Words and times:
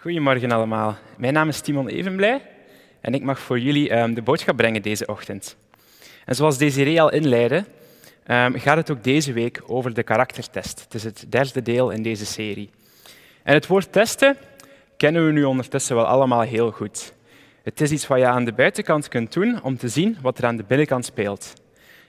Goedemorgen 0.00 0.50
allemaal. 0.50 0.96
Mijn 1.16 1.32
naam 1.32 1.48
is 1.48 1.60
Timon 1.60 1.88
Evenblij 1.88 2.42
en 3.00 3.14
ik 3.14 3.22
mag 3.22 3.38
voor 3.38 3.58
jullie 3.58 3.96
um, 3.96 4.14
de 4.14 4.22
boodschap 4.22 4.56
brengen 4.56 4.82
deze 4.82 5.06
ochtend. 5.06 5.56
En 6.24 6.34
zoals 6.34 6.58
Desiree 6.58 7.02
al 7.02 7.12
inleidde, 7.12 7.64
um, 8.26 8.58
gaat 8.58 8.76
het 8.76 8.90
ook 8.90 9.04
deze 9.04 9.32
week 9.32 9.62
over 9.66 9.94
de 9.94 10.02
karaktertest. 10.02 10.80
Het 10.80 10.94
is 10.94 11.04
het 11.04 11.24
derde 11.28 11.62
deel 11.62 11.90
in 11.90 12.02
deze 12.02 12.26
serie. 12.26 12.70
En 13.42 13.54
het 13.54 13.66
woord 13.66 13.92
testen 13.92 14.36
kennen 14.96 15.26
we 15.26 15.32
nu 15.32 15.44
ondertussen 15.44 15.96
wel 15.96 16.06
allemaal 16.06 16.40
heel 16.40 16.70
goed. 16.70 17.12
Het 17.62 17.80
is 17.80 17.90
iets 17.90 18.06
wat 18.06 18.18
je 18.18 18.26
aan 18.26 18.44
de 18.44 18.52
buitenkant 18.52 19.08
kunt 19.08 19.32
doen 19.32 19.62
om 19.62 19.76
te 19.76 19.88
zien 19.88 20.16
wat 20.20 20.38
er 20.38 20.44
aan 20.44 20.56
de 20.56 20.64
binnenkant 20.66 21.04
speelt. 21.04 21.52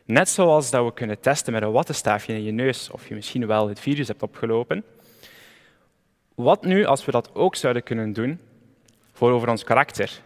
Net 0.06 0.30
zoals 0.30 0.70
dat 0.70 0.86
we 0.86 0.94
kunnen 0.94 1.20
testen 1.20 1.54
met 1.54 1.62
een 1.62 1.72
wattenstaafje 1.72 2.34
in 2.34 2.44
je 2.44 2.52
neus 2.52 2.90
of 2.92 3.08
je 3.08 3.16
misschien 3.16 3.48
wel 3.48 3.70
het 3.70 3.80
virus 3.80 4.08
hebt 4.08 4.24
opgelopen. 4.24 4.84
Wat 6.40 6.66
nu 6.66 6.86
als 6.86 7.06
we 7.06 7.12
dat 7.12 7.36
ook 7.36 7.56
zouden 7.56 7.84
kunnen 7.84 8.14
doen 8.14 8.40
voor 9.14 9.32
over 9.32 9.50
ons 9.50 9.64
karakter? 9.64 10.22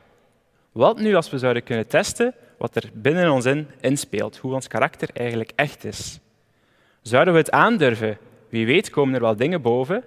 Wat 0.72 1.00
nu 1.00 1.16
als 1.16 1.30
we 1.30 1.38
zouden 1.38 1.64
kunnen 1.64 1.88
testen 1.88 2.34
wat 2.58 2.76
er 2.76 2.90
binnen 2.94 3.32
ons 3.32 3.46
in 3.46 3.68
inspeelt, 3.82 4.38
hoe 4.38 4.54
ons 4.54 4.68
karakter 4.68 5.10
eigenlijk 5.14 5.52
echt 5.56 5.84
is? 5.84 6.20
Zouden 7.02 7.34
we 7.34 7.40
het 7.40 7.52
aandurven? 7.52 8.18
Wie 8.50 8.66
weet 8.66 8.90
komen 8.90 9.16
er 9.16 9.22
wel 9.22 9.36
dingen 9.36 9.62
boven 9.62 10.04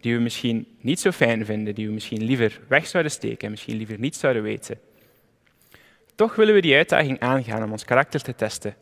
die 0.00 0.14
we 0.14 0.20
misschien 0.20 0.66
niet 0.80 1.00
zo 1.00 1.10
fijn 1.10 1.44
vinden, 1.44 1.74
die 1.74 1.86
we 1.86 1.92
misschien 1.92 2.24
liever 2.24 2.60
weg 2.68 2.86
zouden 2.86 3.12
steken 3.12 3.44
en 3.44 3.50
misschien 3.50 3.76
liever 3.76 3.98
niet 3.98 4.16
zouden 4.16 4.42
weten. 4.42 4.78
Toch 6.14 6.34
willen 6.34 6.54
we 6.54 6.60
die 6.60 6.76
uitdaging 6.76 7.20
aangaan 7.20 7.62
om 7.62 7.72
ons 7.72 7.84
karakter 7.84 8.22
te 8.22 8.34
testen, 8.34 8.74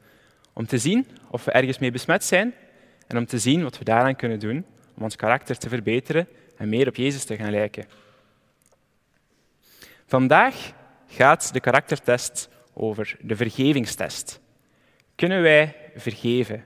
om 0.53 0.67
te 0.67 0.79
zien 0.79 1.07
of 1.31 1.45
we 1.45 1.51
ergens 1.51 1.79
mee 1.79 1.91
besmet 1.91 2.25
zijn 2.25 2.55
en 3.07 3.17
om 3.17 3.27
te 3.27 3.39
zien 3.39 3.63
wat 3.63 3.79
we 3.79 3.85
daaraan 3.85 4.17
kunnen 4.17 4.39
doen 4.39 4.65
om 4.97 5.03
ons 5.03 5.17
karakter 5.17 5.59
te 5.59 5.69
verbeteren 5.69 6.29
meer 6.69 6.89
op 6.89 6.97
Jezus 6.97 7.25
te 7.25 7.37
gaan 7.37 7.51
lijken. 7.51 7.85
Vandaag 10.07 10.73
gaat 11.07 11.53
de 11.53 11.61
karaktertest 11.61 12.49
over 12.73 13.17
de 13.21 13.37
vergevingstest. 13.37 14.41
Kunnen 15.15 15.43
wij 15.43 15.77
vergeven? 15.97 16.65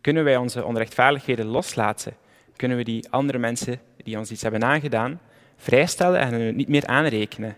Kunnen 0.00 0.24
wij 0.24 0.36
onze 0.36 0.64
onrechtvaardigheden 0.64 1.46
loslaten? 1.46 2.16
Kunnen 2.56 2.76
we 2.76 2.84
die 2.84 3.10
andere 3.10 3.38
mensen 3.38 3.80
die 3.96 4.18
ons 4.18 4.30
iets 4.30 4.42
hebben 4.42 4.64
aangedaan 4.64 5.20
vrijstellen 5.56 6.20
en 6.20 6.32
het 6.32 6.56
niet 6.56 6.68
meer 6.68 6.86
aanrekenen? 6.86 7.56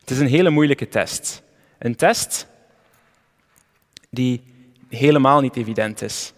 Het 0.00 0.10
is 0.10 0.18
een 0.18 0.26
hele 0.26 0.50
moeilijke 0.50 0.88
test. 0.88 1.42
Een 1.78 1.96
test 1.96 2.48
die 4.10 4.42
helemaal 4.88 5.40
niet 5.40 5.56
evident 5.56 6.02
is. 6.02 6.32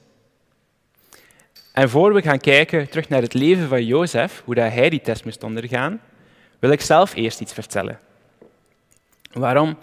En 1.80 1.88
voor 1.88 2.14
we 2.14 2.22
gaan 2.22 2.38
kijken 2.38 2.88
terug 2.88 3.08
naar 3.08 3.22
het 3.22 3.34
leven 3.34 3.68
van 3.68 3.84
Jozef, 3.84 4.42
hoe 4.44 4.54
dat 4.54 4.72
hij 4.72 4.90
die 4.90 5.00
test 5.00 5.24
moest 5.24 5.42
ondergaan, 5.42 6.00
wil 6.58 6.70
ik 6.70 6.80
zelf 6.80 7.14
eerst 7.14 7.40
iets 7.40 7.52
vertellen. 7.52 7.98
Waarom? 9.32 9.78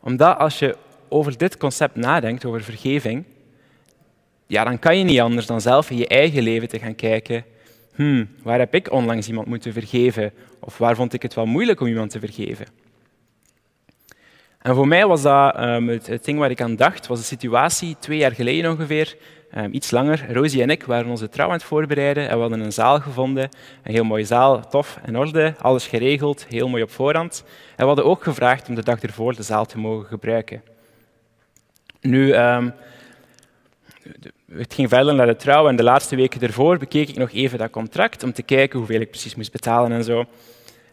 Omdat 0.00 0.38
als 0.38 0.58
je 0.58 0.76
over 1.08 1.38
dit 1.38 1.56
concept 1.56 1.96
nadenkt, 1.96 2.44
over 2.44 2.62
vergeving, 2.62 3.24
ja, 4.46 4.64
dan 4.64 4.78
kan 4.78 4.98
je 4.98 5.04
niet 5.04 5.20
anders 5.20 5.46
dan 5.46 5.60
zelf 5.60 5.90
in 5.90 5.96
je 5.96 6.06
eigen 6.06 6.42
leven 6.42 6.68
te 6.68 6.78
gaan 6.78 6.94
kijken, 6.94 7.44
hmm, 7.94 8.28
waar 8.42 8.58
heb 8.58 8.74
ik 8.74 8.92
onlangs 8.92 9.28
iemand 9.28 9.46
moeten 9.46 9.72
vergeven? 9.72 10.32
Of 10.58 10.78
waar 10.78 10.96
vond 10.96 11.12
ik 11.12 11.22
het 11.22 11.34
wel 11.34 11.46
moeilijk 11.46 11.80
om 11.80 11.86
iemand 11.86 12.10
te 12.10 12.18
vergeven? 12.18 12.66
En 14.62 14.74
voor 14.74 14.88
mij 14.88 15.06
was 15.06 15.22
dat 15.22 15.60
um, 15.60 15.88
het, 15.88 16.24
ding 16.24 16.38
waar 16.38 16.50
ik 16.50 16.60
aan 16.60 16.76
dacht, 16.76 17.06
was 17.06 17.18
de 17.18 17.24
situatie 17.24 17.96
twee 17.98 18.18
jaar 18.18 18.32
geleden 18.32 18.70
ongeveer, 18.70 19.16
um, 19.56 19.72
iets 19.72 19.90
langer. 19.90 20.32
Rosie 20.32 20.62
en 20.62 20.70
ik 20.70 20.82
waren 20.82 21.10
onze 21.10 21.28
trouw 21.28 21.46
aan 21.46 21.52
het 21.52 21.62
voorbereiden 21.62 22.28
en 22.28 22.34
we 22.34 22.40
hadden 22.40 22.60
een 22.60 22.72
zaal 22.72 23.00
gevonden. 23.00 23.48
Een 23.82 23.92
heel 23.92 24.04
mooie 24.04 24.24
zaal, 24.24 24.68
tof, 24.68 24.98
in 25.06 25.18
orde, 25.18 25.54
alles 25.58 25.86
geregeld, 25.86 26.46
heel 26.48 26.68
mooi 26.68 26.82
op 26.82 26.90
voorhand. 26.90 27.44
En 27.70 27.76
we 27.76 27.84
hadden 27.84 28.04
ook 28.04 28.22
gevraagd 28.22 28.68
om 28.68 28.74
de 28.74 28.82
dag 28.82 29.00
ervoor 29.00 29.34
de 29.34 29.42
zaal 29.42 29.66
te 29.66 29.78
mogen 29.78 30.06
gebruiken. 30.06 30.62
Nu, 32.00 32.34
um, 32.34 32.74
het 34.52 34.74
ging 34.74 34.88
verder 34.88 35.14
naar 35.14 35.26
de 35.26 35.36
trouw 35.36 35.68
en 35.68 35.76
de 35.76 35.82
laatste 35.82 36.16
weken 36.16 36.40
ervoor 36.40 36.78
bekeek 36.78 37.08
ik 37.08 37.16
nog 37.16 37.32
even 37.32 37.58
dat 37.58 37.70
contract 37.70 38.22
om 38.22 38.32
te 38.32 38.42
kijken 38.42 38.78
hoeveel 38.78 39.00
ik 39.00 39.10
precies 39.10 39.34
moest 39.34 39.52
betalen 39.52 39.92
en 39.92 40.04
zo. 40.04 40.24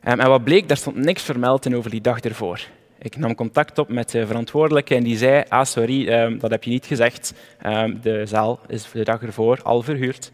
En 0.02 0.28
wat 0.28 0.44
bleek, 0.44 0.68
daar 0.68 0.78
stond 0.78 0.96
niks 0.96 1.24
vermeld 1.24 1.66
in 1.66 1.76
over 1.76 1.90
die 1.90 2.02
dag 2.02 2.20
ervoor. 2.20 2.60
Ik 3.00 3.18
nam 3.18 3.36
contact 3.36 3.78
op 3.78 3.90
met 3.90 4.12
de 4.12 4.28
verantwoordelijke 4.28 4.96
en 4.96 5.04
die 5.04 5.18
zei, 5.18 5.44
ah 5.48 5.66
sorry, 5.66 6.08
um, 6.10 6.40
dat 6.40 6.52
heb 6.52 6.64
je 6.64 6.70
niet 6.70 6.86
gezegd. 6.86 7.34
Um, 7.66 8.00
de 8.02 8.26
zaal 8.26 8.60
is 8.68 8.92
de 8.92 9.04
dag 9.04 9.22
ervoor 9.22 9.60
al 9.64 9.82
verhuurd. 9.82 10.32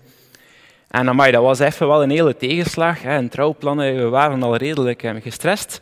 En 0.88 1.09
amai, 1.09 1.31
dat 1.31 1.44
was 1.44 1.59
even 1.59 1.88
wel 1.88 2.03
een 2.03 2.09
hele 2.09 2.38
tegenslag. 2.38 3.01
Hè. 3.01 3.09
En 3.09 3.29
trouwplannen, 3.29 3.96
we 3.96 4.09
waren 4.09 4.44
al 4.44 4.56
redelijk 4.56 5.03
um, 5.03 5.22
gestrest. 5.22 5.79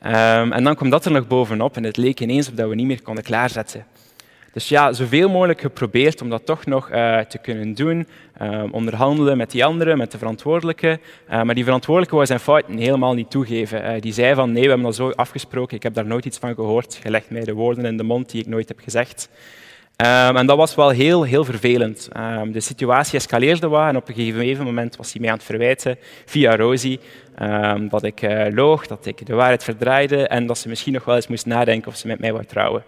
en 0.00 0.64
dan 0.64 0.74
kwam 0.74 0.90
dat 0.90 1.04
er 1.04 1.10
nog 1.10 1.26
bovenop 1.26 1.76
en 1.76 1.84
het 1.84 1.96
leek 1.96 2.20
ineens 2.20 2.48
op 2.48 2.56
dat 2.56 2.68
we 2.68 2.74
niet 2.74 2.86
meer 2.86 3.02
konden 3.02 3.24
klaarzetten. 3.24 3.84
Dus 4.52 4.68
ja, 4.68 4.92
zoveel 4.92 5.28
mogelijk 5.28 5.60
geprobeerd 5.60 6.22
om 6.22 6.30
dat 6.30 6.46
toch 6.46 6.66
nog 6.66 6.90
uh, 6.90 7.18
te 7.18 7.38
kunnen 7.38 7.74
doen. 7.74 8.06
Uh, 8.42 8.62
onderhandelen 8.70 9.36
met 9.36 9.50
die 9.50 9.64
anderen, 9.64 9.98
met 9.98 10.12
de 10.12 10.18
verantwoordelijke. 10.18 11.00
Uh, 11.30 11.42
maar 11.42 11.54
die 11.54 11.64
verantwoordelijke 11.64 12.14
wou 12.14 12.26
zijn 12.26 12.40
fouten 12.40 12.76
helemaal 12.76 13.14
niet 13.14 13.30
toegeven. 13.30 14.00
die 14.00 14.12
zei 14.12 14.34
van 14.34 14.52
nee, 14.52 14.62
we 14.62 14.68
hebben 14.68 14.86
dat 14.86 14.94
zo 14.94 15.10
afgesproken, 15.10 15.76
ik 15.76 15.82
heb 15.82 15.94
daar 15.94 16.06
nooit 16.06 16.24
iets 16.24 16.38
van 16.38 16.54
gehoord. 16.54 17.00
Je 17.02 17.10
legt 17.10 17.30
mij 17.30 17.44
de 17.44 17.52
woorden 17.52 17.84
in 17.84 17.96
de 17.96 18.02
mond 18.02 18.30
die 18.30 18.40
ik 18.40 18.46
nooit 18.46 18.68
heb 18.68 18.80
gezegd. 18.80 19.28
Um, 19.96 20.36
en 20.36 20.46
dat 20.46 20.56
was 20.56 20.74
wel 20.74 20.88
heel, 20.88 21.22
heel 21.22 21.44
vervelend. 21.44 22.08
Um, 22.16 22.52
de 22.52 22.60
situatie 22.60 23.18
escaleerde 23.18 23.68
wat 23.68 23.88
en 23.88 23.96
op 23.96 24.08
een 24.08 24.14
gegeven 24.14 24.64
moment 24.64 24.96
was 24.96 25.12
hij 25.12 25.20
mij 25.20 25.30
aan 25.30 25.36
het 25.36 25.46
verwijten 25.46 25.98
via 26.24 26.56
Rosie 26.56 27.00
um, 27.42 27.88
dat 27.88 28.02
ik 28.02 28.20
loog, 28.50 28.86
dat 28.86 29.06
ik 29.06 29.26
de 29.26 29.34
waarheid 29.34 29.64
verdraaide 29.64 30.26
en 30.26 30.46
dat 30.46 30.58
ze 30.58 30.68
misschien 30.68 30.92
nog 30.92 31.04
wel 31.04 31.14
eens 31.14 31.26
moest 31.26 31.46
nadenken 31.46 31.90
of 31.90 31.96
ze 31.96 32.06
met 32.06 32.18
mij 32.18 32.32
wou 32.32 32.44
trouwen 32.44 32.82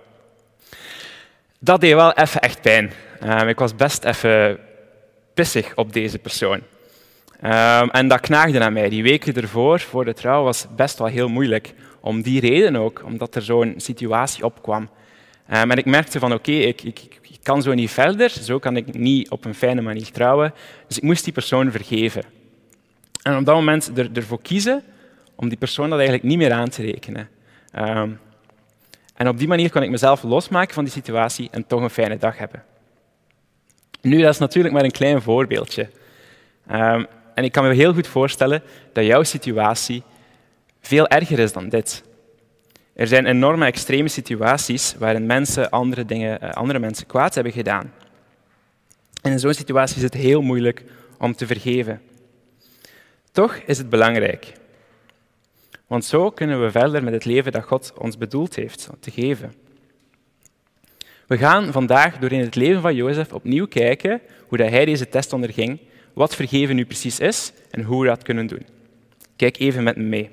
dat 1.64 1.80
deed 1.80 1.94
wel 1.94 2.12
even 2.12 2.40
echt 2.40 2.60
pijn. 2.60 2.92
Um, 3.24 3.48
ik 3.48 3.58
was 3.58 3.76
best 3.76 4.04
even 4.04 4.58
pissig 5.34 5.74
op 5.74 5.92
deze 5.92 6.18
persoon. 6.18 6.60
Um, 7.44 7.90
en 7.90 8.08
dat 8.08 8.20
knaagde 8.20 8.60
aan 8.60 8.72
mij. 8.72 8.88
Die 8.88 9.02
weken 9.02 9.34
ervoor, 9.34 9.80
voor 9.80 10.04
de 10.04 10.14
trouw, 10.14 10.42
was 10.42 10.66
best 10.76 10.98
wel 10.98 11.06
heel 11.06 11.28
moeilijk. 11.28 11.74
Om 12.00 12.22
die 12.22 12.40
reden 12.40 12.76
ook, 12.76 13.02
omdat 13.04 13.34
er 13.34 13.42
zo'n 13.42 13.74
situatie 13.76 14.44
opkwam. 14.44 14.82
Um, 15.52 15.70
en 15.70 15.76
ik 15.76 15.84
merkte 15.84 16.18
van 16.18 16.32
oké, 16.32 16.52
ik, 16.52 16.82
ik, 16.82 16.98
ik, 17.22 17.38
kan 17.42 17.62
zo 17.62 17.74
niet 17.74 17.90
verder, 17.90 18.30
zo 18.30 18.58
kan 18.58 18.76
ik 18.76 18.94
niet 18.94 19.30
op 19.30 19.44
een 19.44 19.54
fijne 19.54 19.80
manier 19.80 20.10
trouwen. 20.10 20.54
Dus 20.86 20.96
ik 20.96 21.02
moest 21.02 21.24
die 21.24 21.32
persoon 21.32 21.70
vergeven. 21.70 22.22
En 23.22 23.36
op 23.36 23.44
dat 23.44 23.54
moment 23.54 23.98
er, 23.98 24.08
ervoor 24.12 24.42
kiezen 24.42 24.82
om 25.34 25.48
die 25.48 25.58
persoon 25.58 25.88
dat 25.88 25.98
eigenlijk 25.98 26.28
niet 26.28 26.38
meer 26.38 26.52
aan 26.52 26.68
te 26.68 26.82
rekenen. 26.82 27.28
En 29.14 29.28
op 29.28 29.38
die 29.38 29.48
manier 29.48 29.70
kon 29.70 29.82
ik 29.82 29.90
mezelf 29.90 30.22
losmaken 30.22 30.74
van 30.74 30.84
die 30.84 30.92
situatie 30.92 31.48
en 31.50 31.66
toch 31.66 31.80
een 31.80 31.90
fijne 31.90 32.18
dag 32.18 32.38
hebben. 32.38 32.64
Nu, 34.00 34.20
dat 34.20 34.32
is 34.32 34.38
natuurlijk 34.38 34.74
maar 34.74 34.84
een 34.84 34.90
klein 34.90 35.22
voorbeeldje. 35.22 35.88
Um, 36.72 37.06
en 37.34 37.44
ik 37.44 37.52
kan 37.52 37.64
me 37.64 37.74
heel 37.74 37.94
goed 37.94 38.06
voorstellen 38.06 38.62
dat 38.92 39.04
jouw 39.04 39.22
situatie 39.22 40.02
veel 40.80 41.08
erger 41.08 41.38
is 41.38 41.52
dan 41.52 41.68
dit. 41.68 42.02
Er 42.94 43.06
zijn 43.06 43.26
enorme 43.26 43.66
extreme 43.66 44.08
situaties 44.08 44.94
waarin 44.98 45.26
mensen 45.26 45.70
andere, 45.70 46.04
dingen, 46.04 46.40
eh, 46.40 46.50
andere 46.50 46.78
mensen 46.78 47.06
kwaad 47.06 47.34
hebben 47.34 47.52
gedaan. 47.52 47.92
In 49.22 49.38
zo'n 49.38 49.54
situatie 49.54 49.96
is 49.96 50.02
het 50.02 50.14
heel 50.14 50.42
moeilijk 50.42 50.84
om 51.18 51.34
te 51.34 51.46
vergeven. 51.46 52.00
Toch 53.32 53.54
is 53.54 53.78
het 53.78 53.88
belangrijk 53.88 54.52
want 55.92 56.04
zo 56.04 56.30
kunnen 56.30 56.62
we 56.62 56.70
verder 56.70 57.04
met 57.04 57.12
het 57.12 57.24
leven 57.24 57.52
dat 57.52 57.64
God 57.64 57.92
ons 57.98 58.18
bedoeld 58.18 58.54
heeft 58.54 58.88
te 59.00 59.10
geven. 59.10 59.54
We 61.26 61.38
gaan 61.38 61.72
vandaag 61.72 62.18
door 62.18 62.32
in 62.32 62.40
het 62.40 62.54
leven 62.54 62.82
van 62.82 62.94
Jozef 62.94 63.32
opnieuw 63.32 63.66
kijken 63.66 64.20
hoe 64.48 64.58
dat 64.58 64.70
hij 64.70 64.84
deze 64.84 65.08
test 65.08 65.32
onderging, 65.32 65.80
wat 66.12 66.34
vergeven 66.34 66.76
nu 66.76 66.84
precies 66.84 67.18
is 67.18 67.52
en 67.70 67.82
hoe 67.82 68.00
we 68.02 68.08
dat 68.08 68.22
kunnen 68.22 68.46
doen. 68.46 68.66
Kijk 69.36 69.58
even 69.58 69.82
met 69.82 69.96
me 69.96 70.02
mee. 70.02 70.30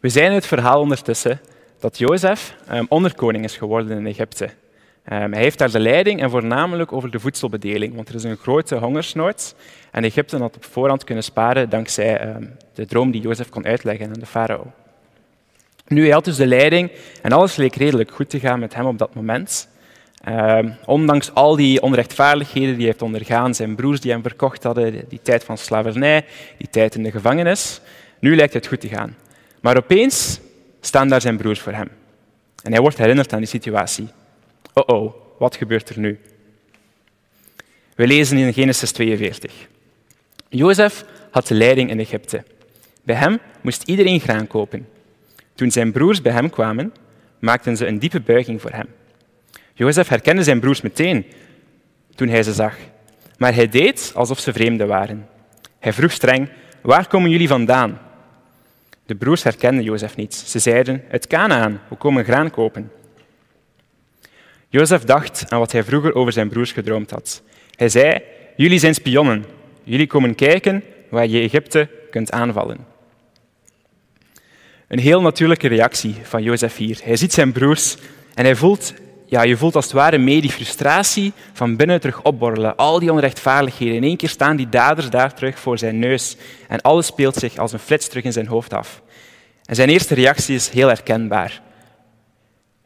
We 0.00 0.08
zijn 0.08 0.32
het 0.32 0.46
verhaal 0.46 0.80
ondertussen 0.80 1.40
dat 1.78 1.98
Jozef 1.98 2.56
um, 2.72 2.86
onderkoning 2.88 3.44
is 3.44 3.56
geworden 3.56 3.98
in 3.98 4.06
Egypte. 4.06 4.50
Um, 5.12 5.32
hij 5.32 5.42
heeft 5.42 5.58
daar 5.58 5.70
de 5.70 5.80
leiding 5.80 6.22
en 6.22 6.30
voornamelijk 6.30 6.92
over 6.92 7.10
de 7.10 7.20
voedselbedeling, 7.20 7.94
want 7.94 8.08
er 8.08 8.14
is 8.14 8.24
een 8.24 8.36
grote 8.36 8.76
hongersnood 8.76 9.54
en 9.90 10.04
Egypte 10.04 10.36
had 10.36 10.56
op 10.56 10.64
voorhand 10.64 11.04
kunnen 11.04 11.24
sparen 11.24 11.68
dankzij 11.68 12.28
um, 12.28 12.56
de 12.74 12.86
droom 12.86 13.10
die 13.10 13.20
Jozef 13.20 13.48
kon 13.48 13.66
uitleggen 13.66 14.06
aan 14.06 14.12
de 14.12 14.26
farao. 14.26 14.72
Nu, 15.86 16.02
hij 16.02 16.12
had 16.12 16.24
dus 16.24 16.36
de 16.36 16.46
leiding 16.46 16.90
en 17.22 17.32
alles 17.32 17.56
leek 17.56 17.74
redelijk 17.74 18.10
goed 18.10 18.30
te 18.30 18.40
gaan 18.40 18.58
met 18.58 18.74
hem 18.74 18.86
op 18.86 18.98
dat 18.98 19.14
moment. 19.14 19.68
Um, 20.28 20.74
ondanks 20.84 21.34
al 21.34 21.56
die 21.56 21.82
onrechtvaardigheden 21.82 22.68
die 22.68 22.76
hij 22.76 22.86
heeft 22.86 23.02
ondergaan, 23.02 23.54
zijn 23.54 23.74
broers 23.74 24.00
die 24.00 24.10
hem 24.10 24.22
verkocht 24.22 24.62
hadden, 24.62 25.04
die 25.08 25.20
tijd 25.22 25.44
van 25.44 25.58
slavernij, 25.58 26.24
die 26.58 26.68
tijd 26.70 26.94
in 26.94 27.02
de 27.02 27.10
gevangenis, 27.10 27.80
nu 28.18 28.36
lijkt 28.36 28.54
het 28.54 28.66
goed 28.66 28.80
te 28.80 28.88
gaan. 28.88 29.16
Maar 29.60 29.76
opeens 29.76 30.40
staan 30.80 31.08
daar 31.08 31.20
zijn 31.20 31.36
broers 31.36 31.60
voor 31.60 31.72
hem. 31.72 31.88
En 32.62 32.72
hij 32.72 32.80
wordt 32.80 32.98
herinnerd 32.98 33.32
aan 33.32 33.38
die 33.38 33.48
situatie. 33.48 34.08
Oh 34.78 34.96
oh, 34.96 35.14
wat 35.38 35.56
gebeurt 35.56 35.88
er 35.88 35.98
nu? 35.98 36.18
We 37.94 38.06
lezen 38.06 38.38
in 38.38 38.52
Genesis 38.52 38.92
42. 38.92 39.68
Jozef 40.48 41.04
had 41.30 41.46
de 41.46 41.54
leiding 41.54 41.90
in 41.90 42.00
Egypte. 42.00 42.44
Bij 43.02 43.16
hem 43.16 43.38
moest 43.60 43.82
iedereen 43.82 44.20
graan 44.20 44.46
kopen. 44.46 44.88
Toen 45.54 45.70
zijn 45.70 45.92
broers 45.92 46.22
bij 46.22 46.32
hem 46.32 46.50
kwamen, 46.50 46.92
maakten 47.38 47.76
ze 47.76 47.86
een 47.86 47.98
diepe 47.98 48.20
buiging 48.20 48.60
voor 48.60 48.70
hem. 48.70 48.86
Jozef 49.74 50.08
herkende 50.08 50.42
zijn 50.42 50.60
broers 50.60 50.80
meteen 50.80 51.26
toen 52.14 52.28
hij 52.28 52.42
ze 52.42 52.52
zag, 52.52 52.76
maar 53.38 53.54
hij 53.54 53.68
deed 53.68 54.12
alsof 54.14 54.38
ze 54.38 54.52
vreemden 54.52 54.86
waren. 54.86 55.28
Hij 55.78 55.92
vroeg 55.92 56.12
streng, 56.12 56.48
waar 56.80 57.06
komen 57.06 57.30
jullie 57.30 57.48
vandaan? 57.48 58.00
De 59.06 59.14
broers 59.14 59.42
herkenden 59.42 59.84
Jozef 59.84 60.16
niet. 60.16 60.34
Ze 60.34 60.58
zeiden, 60.58 61.04
uit 61.10 61.26
Canaan, 61.26 61.80
we 61.88 61.96
komen 61.96 62.24
graan 62.24 62.50
kopen. 62.50 62.90
Jozef 64.70 65.04
dacht 65.04 65.44
aan 65.48 65.58
wat 65.58 65.72
hij 65.72 65.84
vroeger 65.84 66.14
over 66.14 66.32
zijn 66.32 66.48
broers 66.48 66.72
gedroomd 66.72 67.10
had. 67.10 67.42
Hij 67.76 67.88
zei, 67.88 68.22
jullie 68.56 68.78
zijn 68.78 68.94
spionnen. 68.94 69.44
Jullie 69.84 70.06
komen 70.06 70.34
kijken 70.34 70.84
waar 71.10 71.26
je 71.26 71.40
Egypte 71.40 71.88
kunt 72.10 72.30
aanvallen. 72.30 72.78
Een 74.88 74.98
heel 74.98 75.20
natuurlijke 75.20 75.68
reactie 75.68 76.14
van 76.22 76.42
Jozef 76.42 76.76
hier. 76.76 77.00
Hij 77.02 77.16
ziet 77.16 77.32
zijn 77.32 77.52
broers 77.52 77.96
en 78.34 78.44
hij 78.44 78.54
voelt, 78.54 78.94
ja, 79.26 79.42
je 79.42 79.56
voelt 79.56 79.74
als 79.74 79.84
het 79.84 79.94
ware 79.94 80.18
mee 80.18 80.40
die 80.40 80.50
frustratie 80.50 81.32
van 81.52 81.76
binnen 81.76 82.00
terug 82.00 82.22
opborrelen. 82.22 82.76
Al 82.76 82.98
die 82.98 83.12
onrechtvaardigheden. 83.12 83.94
In 83.94 84.02
één 84.02 84.16
keer 84.16 84.28
staan 84.28 84.56
die 84.56 84.68
daders 84.68 85.10
daar 85.10 85.34
terug 85.34 85.58
voor 85.58 85.78
zijn 85.78 85.98
neus 85.98 86.36
en 86.68 86.80
alles 86.80 87.06
speelt 87.06 87.36
zich 87.36 87.56
als 87.56 87.72
een 87.72 87.78
flits 87.78 88.08
terug 88.08 88.24
in 88.24 88.32
zijn 88.32 88.46
hoofd 88.46 88.74
af. 88.74 89.02
En 89.64 89.74
zijn 89.74 89.88
eerste 89.88 90.14
reactie 90.14 90.54
is 90.54 90.68
heel 90.68 90.88
herkenbaar. 90.88 91.62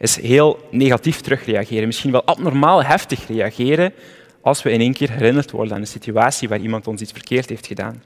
Is 0.02 0.16
heel 0.16 0.68
negatief 0.70 1.20
terugreageren. 1.20 1.86
Misschien 1.86 2.12
wel 2.12 2.24
abnormaal 2.24 2.84
heftig 2.84 3.26
reageren 3.26 3.92
als 4.40 4.62
we 4.62 4.70
in 4.70 4.80
één 4.80 4.92
keer 4.92 5.10
herinnerd 5.10 5.50
worden 5.50 5.74
aan 5.74 5.80
een 5.80 5.86
situatie 5.86 6.48
waar 6.48 6.60
iemand 6.60 6.86
ons 6.86 7.00
iets 7.00 7.12
verkeerd 7.12 7.48
heeft 7.48 7.66
gedaan. 7.66 8.02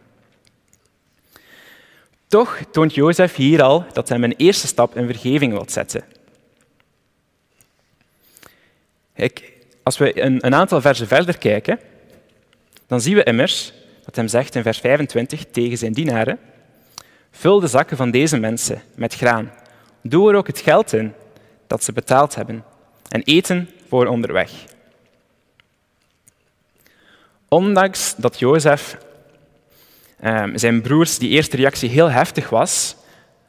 Toch 2.27 2.59
toont 2.71 2.95
Jozef 2.95 3.35
hier 3.35 3.63
al 3.63 3.85
dat 3.93 4.09
hij 4.09 4.19
een 4.19 4.37
eerste 4.37 4.67
stap 4.67 4.97
in 4.97 5.07
vergeving 5.07 5.53
wil 5.53 5.65
zetten. 5.67 6.05
als 9.83 9.99
we 9.99 10.23
een, 10.23 10.47
een 10.47 10.55
aantal 10.55 10.81
versen 10.81 11.07
verder 11.07 11.39
kijken, 11.39 11.79
dan 12.87 13.01
zien 13.01 13.15
we 13.15 13.25
immers 13.25 13.73
dat 14.05 14.17
hij 14.17 14.29
zegt 14.29 14.55
in 14.55 14.63
vers 14.63 14.79
25 14.79 15.45
tegen 15.51 15.79
zijn 15.79 15.93
dienaren: 15.93 16.39
Vul 17.31 17.61
de 17.61 17.67
zakken 17.67 17.97
van 17.97 18.11
deze 18.11 18.39
mensen 18.39 18.83
met 18.95 19.15
graan. 19.15 19.53
Doe 20.03 20.31
er 20.31 20.37
ook 20.37 20.47
het 20.47 20.61
geld 20.61 20.93
in 20.93 21.15
dat 21.67 21.85
ze 21.85 21.93
betaald 21.93 22.35
hebben 22.35 22.65
en 23.09 23.23
eten 23.23 23.71
voor 23.89 24.07
onderweg. 24.07 24.51
Ondanks 27.49 28.15
dat 28.17 28.39
Jozef 28.39 28.99
um, 30.25 30.59
zijn 30.59 30.81
broers 30.81 31.19
die 31.19 31.31
eerste 31.31 31.57
reactie 31.57 31.89
heel 31.89 32.11
heftig 32.11 32.49
was, 32.49 32.97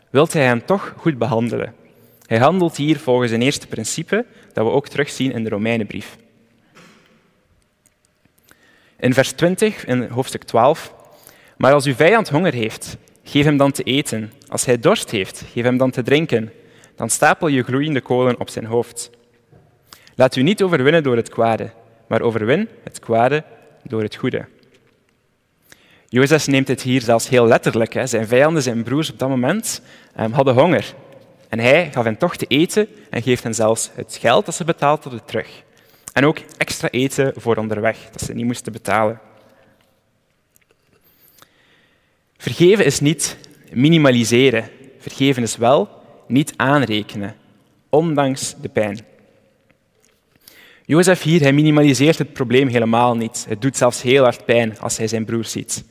wil 0.09 0.27
hij 0.31 0.45
hem 0.45 0.65
toch 0.65 0.93
goed 0.97 1.17
behandelen. 1.17 1.73
Hij 2.25 2.37
handelt 2.37 2.75
hier 2.75 2.99
volgens 2.99 3.31
een 3.31 3.41
eerste 3.41 3.67
principe 3.67 4.25
dat 4.53 4.65
we 4.65 4.71
ook 4.71 4.87
terugzien 4.87 5.31
in 5.31 5.43
de 5.43 5.49
Romeinenbrief. 5.49 6.17
In 8.99 9.13
vers 9.13 9.31
20, 9.31 9.85
in 9.85 10.07
hoofdstuk 10.09 10.43
12. 10.43 10.93
Maar 11.57 11.73
als 11.73 11.85
uw 11.85 11.95
vijand 11.95 12.29
honger 12.29 12.53
heeft, 12.53 12.97
geef 13.23 13.45
hem 13.45 13.57
dan 13.57 13.71
te 13.71 13.83
eten. 13.83 14.31
Als 14.47 14.65
hij 14.65 14.79
dorst 14.79 15.11
heeft, 15.11 15.43
geef 15.53 15.63
hem 15.63 15.77
dan 15.77 15.91
te 15.91 16.03
drinken. 16.03 16.51
Dan 16.97 17.09
stapel 17.09 17.47
je 17.47 17.63
gloeiende 17.63 18.01
kolen 18.01 18.39
op 18.39 18.49
zijn 18.49 18.65
hoofd. 18.65 19.09
Laat 20.15 20.35
u 20.35 20.41
niet 20.41 20.61
overwinnen 20.63 21.03
door 21.03 21.15
het 21.15 21.29
kwade, 21.29 21.69
maar 22.07 22.21
overwin 22.21 22.69
het 22.83 22.99
kwade 22.99 23.43
door 23.83 24.01
het 24.01 24.15
goede. 24.15 24.45
Jozef 26.09 26.47
neemt 26.47 26.67
het 26.67 26.81
hier 26.81 27.01
zelfs 27.01 27.29
heel 27.29 27.47
letterlijk. 27.47 27.93
Hè. 27.93 28.07
Zijn 28.07 28.27
vijanden, 28.27 28.63
zijn 28.63 28.83
broers 28.83 29.11
op 29.11 29.19
dat 29.19 29.29
moment, 29.29 29.81
um, 30.19 30.31
hadden 30.31 30.53
honger. 30.53 30.93
En 31.49 31.59
hij 31.59 31.89
gaf 31.91 32.03
hen 32.03 32.17
toch 32.17 32.35
te 32.35 32.45
eten 32.47 32.87
en 33.09 33.21
geeft 33.21 33.43
hen 33.43 33.53
zelfs 33.53 33.89
het 33.93 34.17
geld 34.19 34.45
dat 34.45 34.55
ze 34.55 34.63
betaald 34.63 35.03
hadden 35.03 35.25
terug. 35.25 35.63
En 36.13 36.25
ook 36.25 36.37
extra 36.57 36.89
eten 36.89 37.33
voor 37.35 37.55
onderweg, 37.55 37.97
dat 38.11 38.21
ze 38.21 38.33
niet 38.33 38.45
moesten 38.45 38.71
betalen. 38.71 39.19
Vergeven 42.37 42.85
is 42.85 42.99
niet 42.99 43.37
minimaliseren. 43.71 44.69
Vergeven 44.99 45.43
is 45.43 45.57
wel 45.57 45.96
niet 46.27 46.53
aanrekenen, 46.55 47.35
ondanks 47.89 48.55
de 48.61 48.69
pijn. 48.69 48.99
Jozef 50.85 51.21
hier, 51.21 51.41
hij 51.41 51.53
minimaliseert 51.53 52.17
het 52.17 52.33
probleem 52.33 52.67
helemaal 52.67 53.15
niet. 53.15 53.45
Het 53.49 53.61
doet 53.61 53.77
zelfs 53.77 54.01
heel 54.01 54.23
hard 54.23 54.45
pijn 54.45 54.79
als 54.79 54.97
hij 54.97 55.07
zijn 55.07 55.25
broer 55.25 55.45
ziet. 55.45 55.83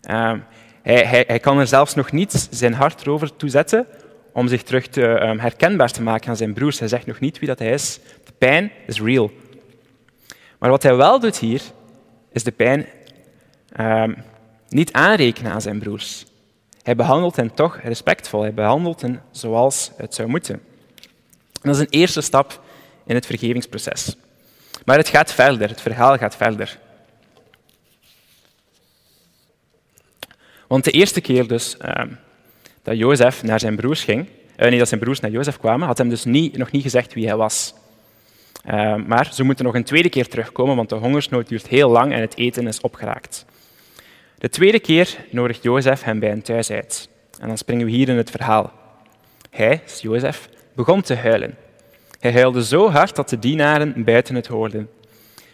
Ehm, 0.00 0.38
hij, 0.82 1.04
hij, 1.04 1.24
hij, 1.26 1.38
kan 1.38 1.58
er 1.58 1.66
zelfs 1.66 1.94
nog 1.94 2.12
niet 2.12 2.48
zijn 2.50 2.74
hart 2.74 3.00
erover 3.00 3.36
toe 3.36 3.48
zetten 3.48 3.86
om 4.32 4.48
zich 4.48 4.62
terug 4.62 4.86
te, 4.86 5.02
um, 5.02 5.38
herkenbaar 5.38 5.90
te 5.90 6.02
maken 6.02 6.28
aan 6.28 6.36
zijn 6.36 6.54
broers. 6.54 6.78
Hij 6.78 6.88
zegt 6.88 7.06
nog 7.06 7.20
niet 7.20 7.38
wie 7.38 7.48
dat 7.48 7.58
hij 7.58 7.70
is. 7.70 8.00
De 8.24 8.32
pijn 8.38 8.70
is 8.86 9.00
real. 9.00 9.30
Maar 10.58 10.70
wat 10.70 10.82
hij 10.82 10.96
wel 10.96 11.20
doet 11.20 11.38
hier, 11.38 11.60
is 12.32 12.44
de 12.44 12.52
pijn 12.52 12.86
um, 13.80 14.16
niet 14.68 14.92
aanrekenen 14.92 15.52
aan 15.52 15.60
zijn 15.60 15.78
broers. 15.78 16.26
Hij 16.84 16.96
behandelt 16.96 17.36
hen 17.36 17.54
toch 17.54 17.80
respectvol. 17.82 18.40
Hij 18.40 18.54
behandelt 18.54 19.00
hen 19.00 19.22
zoals 19.30 19.90
het 19.96 20.14
zou 20.14 20.28
moeten. 20.28 20.54
En 20.54 21.70
dat 21.70 21.74
is 21.74 21.80
een 21.80 21.90
eerste 21.90 22.20
stap 22.20 22.62
in 23.06 23.14
het 23.14 23.26
vergevingsproces. 23.26 24.16
Maar 24.84 24.96
het 24.96 25.08
gaat 25.08 25.32
verder, 25.32 25.68
het 25.68 25.80
verhaal 25.80 26.16
gaat 26.16 26.36
verder. 26.36 26.78
Want 30.66 30.84
de 30.84 30.90
eerste 30.90 31.20
keer 31.20 31.48
dus 31.48 31.76
uh, 31.82 32.04
dat 32.82 32.96
Jozef 32.96 33.42
naar 33.42 33.60
zijn 33.60 33.76
broers 33.76 34.04
ging, 34.04 34.28
uh, 34.56 34.68
nee, 34.68 34.78
dat 34.78 34.88
zijn 34.88 35.00
broers 35.00 35.20
naar 35.20 35.30
Jozef 35.30 35.58
kwamen, 35.58 35.86
had 35.86 35.98
hem 35.98 36.08
dus 36.08 36.24
nog 36.24 36.70
niet 36.70 36.82
gezegd 36.82 37.14
wie 37.14 37.26
hij 37.26 37.36
was. 37.36 37.74
Uh, 38.66 38.94
maar 38.94 39.34
ze 39.34 39.44
moeten 39.44 39.64
nog 39.64 39.74
een 39.74 39.84
tweede 39.84 40.08
keer 40.08 40.28
terugkomen, 40.28 40.76
want 40.76 40.88
de 40.88 40.94
hongersnood 40.94 41.48
duurt 41.48 41.66
heel 41.66 41.90
lang 41.90 42.12
en 42.12 42.20
het 42.20 42.36
eten 42.36 42.66
is 42.66 42.80
opgeraakt. 42.80 43.44
De 44.44 44.50
tweede 44.50 44.80
keer 44.80 45.16
nodigt 45.30 45.62
Jozef 45.62 46.02
hem 46.02 46.18
bij 46.18 46.32
een 46.32 46.42
thuis 46.42 46.70
uit. 46.70 47.08
En 47.40 47.48
dan 47.48 47.58
springen 47.58 47.86
we 47.86 47.92
hier 47.92 48.08
in 48.08 48.16
het 48.16 48.30
verhaal. 48.30 48.72
Hij, 49.50 49.82
Jozef, 50.00 50.48
begon 50.74 51.02
te 51.02 51.14
huilen. 51.14 51.56
Hij 52.20 52.32
huilde 52.32 52.64
zo 52.64 52.90
hard 52.90 53.16
dat 53.16 53.28
de 53.28 53.38
dienaren 53.38 54.04
buiten 54.04 54.34
het 54.34 54.46
hoorden. 54.46 54.90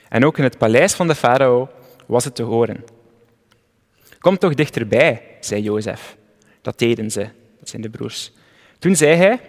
En 0.09 0.25
ook 0.25 0.39
in 0.39 0.45
het 0.45 0.59
paleis 0.59 0.95
van 0.95 1.07
de 1.07 1.15
farao 1.15 1.69
was 2.07 2.25
het 2.25 2.35
te 2.35 2.43
horen. 2.43 2.85
Kom 4.19 4.39
toch 4.39 4.55
dichterbij, 4.55 5.23
zei 5.41 5.62
Jozef. 5.62 6.17
Dat 6.62 6.79
deden 6.79 7.11
ze, 7.11 7.29
dat 7.59 7.69
zijn 7.69 7.83
de 7.83 7.91
broers. 7.91 8.33
Toen 8.79 8.97
zei 8.97 9.14
hij, 9.14 9.41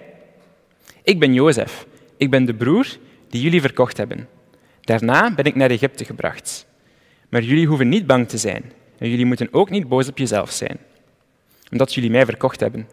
ik 1.04 1.20
ben 1.20 1.34
Jozef, 1.34 1.86
ik 2.18 2.30
ben 2.30 2.46
de 2.46 2.54
broer 2.54 2.88
die 3.30 3.42
jullie 3.42 3.62
verkocht 3.62 3.98
hebben. 3.98 4.28
Daarna 4.82 5.34
ben 5.34 5.46
ik 5.46 5.56
naar 5.56 5.70
Egypte 5.70 6.06
gebracht. 6.06 6.66
Maar 7.30 7.42
jullie 7.42 7.68
hoeven 7.68 7.90
niet 7.90 8.08
bang 8.08 8.30
te 8.30 8.38
zijn 8.38 8.80
en 9.02 9.10
jullie 9.10 9.26
moeten 9.26 9.48
ook 9.52 9.70
niet 9.70 9.88
boos 9.88 10.08
op 10.08 10.18
jezelf 10.18 10.52
zijn, 10.52 10.78
omdat 11.72 11.94
jullie 11.94 12.10
mij 12.10 12.26
verkocht 12.26 12.60
hebben. 12.60 12.88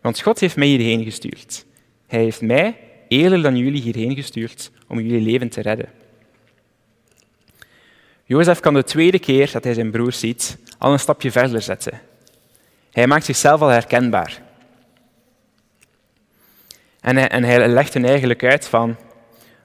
Want 0.00 0.20
God 0.20 0.40
heeft 0.40 0.56
mij 0.56 0.66
hierheen 0.66 1.04
gestuurd. 1.04 1.64
Hij 2.06 2.22
heeft 2.22 2.40
mij 2.40 2.76
eerder 3.08 3.42
dan 3.42 3.56
jullie 3.56 3.82
hierheen 3.82 4.14
gestuurd 4.14 4.70
om 4.88 5.00
jullie 5.00 5.20
leven 5.20 5.48
te 5.48 5.60
redden. 5.60 5.88
Jozef 8.24 8.60
kan 8.60 8.74
de 8.74 8.84
tweede 8.84 9.18
keer 9.18 9.50
dat 9.52 9.64
hij 9.64 9.74
zijn 9.74 9.90
broer 9.90 10.12
ziet 10.12 10.58
al 10.78 10.92
een 10.92 10.98
stapje 10.98 11.30
verder 11.30 11.62
zetten. 11.62 12.00
Hij 12.92 13.06
maakt 13.06 13.24
zichzelf 13.24 13.60
al 13.60 13.68
herkenbaar. 13.68 14.42
En 17.00 17.16
hij, 17.16 17.28
en 17.28 17.44
hij 17.44 17.68
legt 17.68 17.94
hen 17.94 18.04
eigenlijk 18.04 18.44
uit 18.44 18.66
van, 18.68 18.96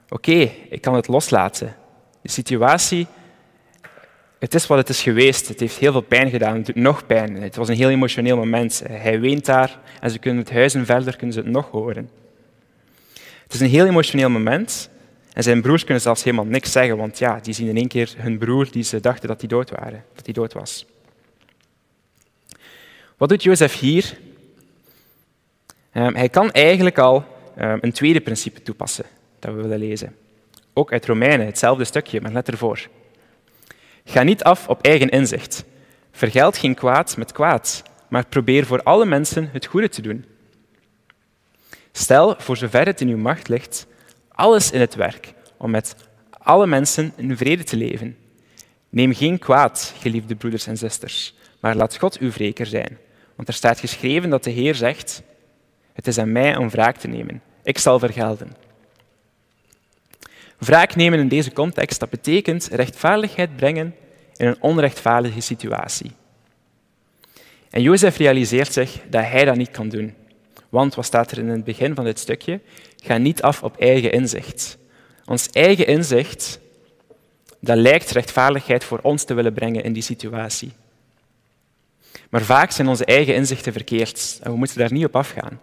oké, 0.10 0.52
ik 0.70 0.82
kan 0.82 0.96
het 0.96 1.08
loslaten. 1.08 1.76
De 2.22 2.30
situatie, 2.30 3.08
het 4.40 4.54
is 4.54 4.68
wat 4.68 4.78
het 4.78 4.90
is 4.90 5.02
geweest. 5.02 5.48
Het 5.48 5.60
heeft 5.60 5.78
heel 5.78 5.92
veel 5.92 6.02
pijn 6.02 6.30
gedaan, 6.30 6.56
het 6.56 6.66
doet 6.66 6.76
nog 6.76 7.06
pijn. 7.06 7.42
Het 7.42 7.56
was 7.56 7.68
een 7.68 7.76
heel 7.76 7.90
emotioneel 7.90 8.38
moment. 8.38 8.84
Hij 8.88 9.20
weent 9.20 9.46
daar 9.46 9.80
en 10.02 10.12
ze 10.12 10.20
kunnen 10.20 10.44
het 10.44 10.54
huis 10.54 10.74
en 10.74 10.86
verder 10.86 11.16
kunnen 11.16 11.34
ze 11.34 11.40
het 11.40 11.50
nog 11.50 11.70
horen. 11.72 12.10
Het 13.44 13.54
is 13.54 13.60
een 13.60 13.70
heel 13.70 13.86
emotioneel 13.86 14.30
moment. 14.30 14.90
En 15.34 15.44
zijn 15.44 15.62
broers 15.62 15.84
kunnen 15.84 16.04
zelfs 16.04 16.24
helemaal 16.24 16.46
niks 16.46 16.72
zeggen, 16.72 16.98
want 16.98 17.18
ja, 17.18 17.40
die 17.42 17.54
zien 17.54 17.68
in 17.68 17.78
één 17.78 17.88
keer 17.88 18.14
hun 18.18 18.38
broer 18.38 18.72
die 18.72 18.84
ze 18.84 19.00
dachten 19.00 19.28
dat 19.28 19.40
hij 19.40 19.50
dood, 19.50 19.70
waren, 19.70 20.04
dat 20.16 20.26
hij 20.26 20.34
dood 20.34 20.54
was. 20.54 20.86
Wat 23.18 23.30
doet 23.30 23.44
Jozef 23.44 23.80
hier? 23.80 24.18
Um, 25.94 26.16
hij 26.16 26.30
kan 26.30 26.52
eigenlijk 26.52 26.98
al 26.98 27.26
um, 27.60 27.78
een 27.82 27.92
tweede 27.92 28.22
principe 28.22 28.62
toepassen 28.62 29.06
dat 29.40 29.54
we 29.54 29.62
willen 29.62 29.80
lezen. 29.80 30.16
Ook 30.74 30.92
uit 30.92 31.06
Romeinen, 31.06 31.46
hetzelfde 31.46 31.84
stukje, 31.84 32.22
maar 32.22 32.32
let 32.32 32.48
ervoor. 32.48 32.88
Ga 34.10 34.24
niet 34.24 34.44
af 34.44 34.68
op 34.68 34.82
eigen 34.82 35.10
inzicht. 35.10 35.66
Vergeld 36.12 36.58
geen 36.58 36.76
kwaad 36.76 37.18
met 37.18 37.32
kwaad, 37.32 37.84
maar 38.10 38.26
probeer 38.26 38.66
voor 38.66 38.84
alle 38.84 39.06
mensen 39.06 39.50
het 39.52 39.66
goede 39.66 39.90
te 39.90 40.02
doen. 40.02 40.26
Stel, 41.92 42.36
voor 42.38 42.58
zover 42.58 42.86
het 42.86 43.02
in 43.02 43.08
uw 43.08 43.18
macht 43.18 43.48
ligt, 43.48 43.88
alles 44.30 44.72
in 44.72 44.80
het 44.80 44.96
werk 44.96 45.34
om 45.58 45.72
met 45.72 45.96
alle 46.30 46.68
mensen 46.68 47.14
in 47.16 47.38
vrede 47.38 47.64
te 47.64 47.78
leven. 47.78 48.18
Neem 48.90 49.14
geen 49.14 49.40
kwaad, 49.40 49.94
geliefde 50.00 50.36
broeders 50.36 50.68
en 50.68 50.78
zusters, 50.78 51.36
maar 51.60 51.76
laat 51.76 51.98
God 51.98 52.18
uw 52.18 52.32
wreker 52.32 52.66
zijn. 52.66 52.98
Want 53.36 53.48
er 53.48 53.54
staat 53.54 53.80
geschreven 53.80 54.30
dat 54.30 54.44
de 54.44 54.52
Heer 54.52 54.76
zegt, 54.76 55.22
het 55.94 56.08
is 56.08 56.18
aan 56.18 56.32
mij 56.32 56.56
om 56.56 56.70
wraak 56.70 56.98
te 56.98 57.08
nemen. 57.08 57.42
Ik 57.64 57.78
zal 57.78 58.00
vergelden. 58.00 58.67
Wraak 60.58 60.96
nemen 60.96 61.20
in 61.20 61.28
deze 61.28 61.54
context, 61.54 62.00
dat 62.00 62.10
betekent 62.10 62.68
rechtvaardigheid 62.72 63.56
brengen 63.56 63.96
in 64.36 64.48
een 64.48 64.62
onrechtvaardige 64.62 65.40
situatie. 65.40 66.12
En 67.70 67.82
Jozef 67.82 68.18
realiseert 68.18 68.74
zich 68.74 69.02
dat 69.10 69.24
hij 69.24 69.46
dat 69.46 69.56
niet 69.56 69.72
kan 69.72 69.90
doen. 69.90 70.14
Want, 70.70 70.96
wat 70.96 71.06
staat 71.06 71.32
er 71.32 71.38
in 71.38 71.48
het 71.48 71.64
begin 71.64 71.96
van 71.96 72.04
dit 72.04 72.20
stukje? 72.20 72.60
Ga 73.04 73.18
niet 73.18 73.42
af 73.42 73.64
op 73.64 73.78
eigen 73.78 74.12
inzicht. 74.12 74.78
Ons 75.26 75.50
eigen 75.50 75.88
inzicht, 75.88 76.60
dat 77.60 77.78
lijkt 77.78 78.12
rechtvaardigheid 78.12 78.84
voor 78.84 79.00
ons 79.02 79.24
te 79.24 79.34
willen 79.34 79.54
brengen 79.54 79.84
in 79.84 79.94
die 79.94 80.04
situatie. 80.04 80.72
Maar 82.30 82.42
vaak 82.42 82.72
zijn 82.72 82.88
onze 82.88 83.06
eigen 83.06 83.36
inzichten 83.36 83.74
verkeerd 83.74 84.40
en 84.44 84.52
we 84.52 84.58
moeten 84.58 84.78
daar 84.78 84.92
niet 84.92 85.06
op 85.06 85.16
afgaan. 85.16 85.60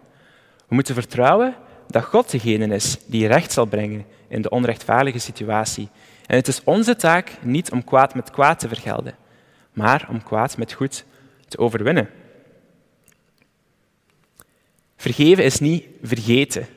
We 0.67 0.75
moeten 0.75 0.93
vertrouwen 0.93 1.55
dat 1.87 2.03
God 2.03 2.31
degene 2.31 2.75
is 2.75 2.97
die 3.05 3.27
recht 3.27 3.51
zal 3.51 3.65
brengen 3.65 4.05
in 4.27 4.41
de 4.41 4.49
onrechtvaardige 4.49 5.19
situatie. 5.19 5.89
En 6.25 6.35
het 6.35 6.47
is 6.47 6.61
onze 6.63 6.95
taak 6.95 7.31
niet 7.41 7.71
om 7.71 7.83
kwaad 7.83 8.15
met 8.15 8.31
kwaad 8.31 8.59
te 8.59 8.67
vergelden, 8.67 9.15
maar 9.73 10.07
om 10.09 10.23
kwaad 10.23 10.57
met 10.57 10.73
goed 10.73 11.05
te 11.47 11.57
overwinnen. 11.57 12.09
Vergeven 14.97 15.43
is 15.43 15.59
niet 15.59 15.85
vergeten. 16.01 16.67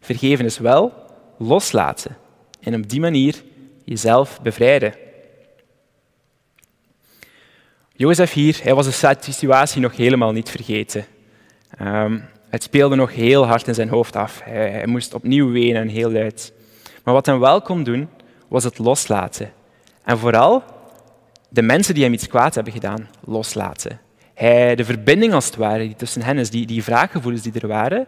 Vergeven 0.00 0.44
is 0.44 0.58
wel 0.58 0.92
loslaten 1.38 2.16
en 2.60 2.74
op 2.74 2.88
die 2.88 3.00
manier 3.00 3.42
jezelf 3.84 4.40
bevrijden. 4.42 4.94
Jozef 7.92 8.32
hier, 8.32 8.60
hij 8.62 8.74
was 8.74 9.00
de 9.00 9.16
situatie 9.20 9.80
nog 9.80 9.96
helemaal 9.96 10.32
niet 10.32 10.50
vergeten. 10.50 11.04
Um, 11.80 12.24
het 12.52 12.62
speelde 12.62 12.94
nog 12.94 13.14
heel 13.14 13.46
hard 13.46 13.68
in 13.68 13.74
zijn 13.74 13.88
hoofd 13.88 14.16
af. 14.16 14.40
Hij, 14.44 14.86
moest 14.86 15.14
opnieuw 15.14 15.50
wenen, 15.50 15.88
heel 15.88 16.10
luid. 16.12 16.52
Maar 17.04 17.14
wat 17.14 17.26
hij 17.26 17.38
wel 17.38 17.62
kon 17.62 17.82
doen, 17.82 18.08
was 18.48 18.64
het 18.64 18.78
loslaten. 18.78 19.52
En 20.04 20.18
vooral 20.18 20.62
de 21.48 21.62
mensen 21.62 21.94
die 21.94 22.02
hem 22.02 22.12
iets 22.12 22.26
kwaad 22.26 22.54
hebben 22.54 22.72
gedaan, 22.72 23.08
loslaten. 23.24 24.00
Hij, 24.34 24.74
de 24.74 24.84
verbinding 24.84 25.32
als 25.32 25.46
het 25.46 25.56
ware 25.56 25.78
die 25.78 25.94
tussen 25.94 26.22
hen 26.22 26.38
is, 26.38 26.50
die, 26.50 26.66
die 26.66 26.82
wraakgevoelens 26.82 27.42
die 27.42 27.60
er 27.60 27.68
waren, 27.68 28.06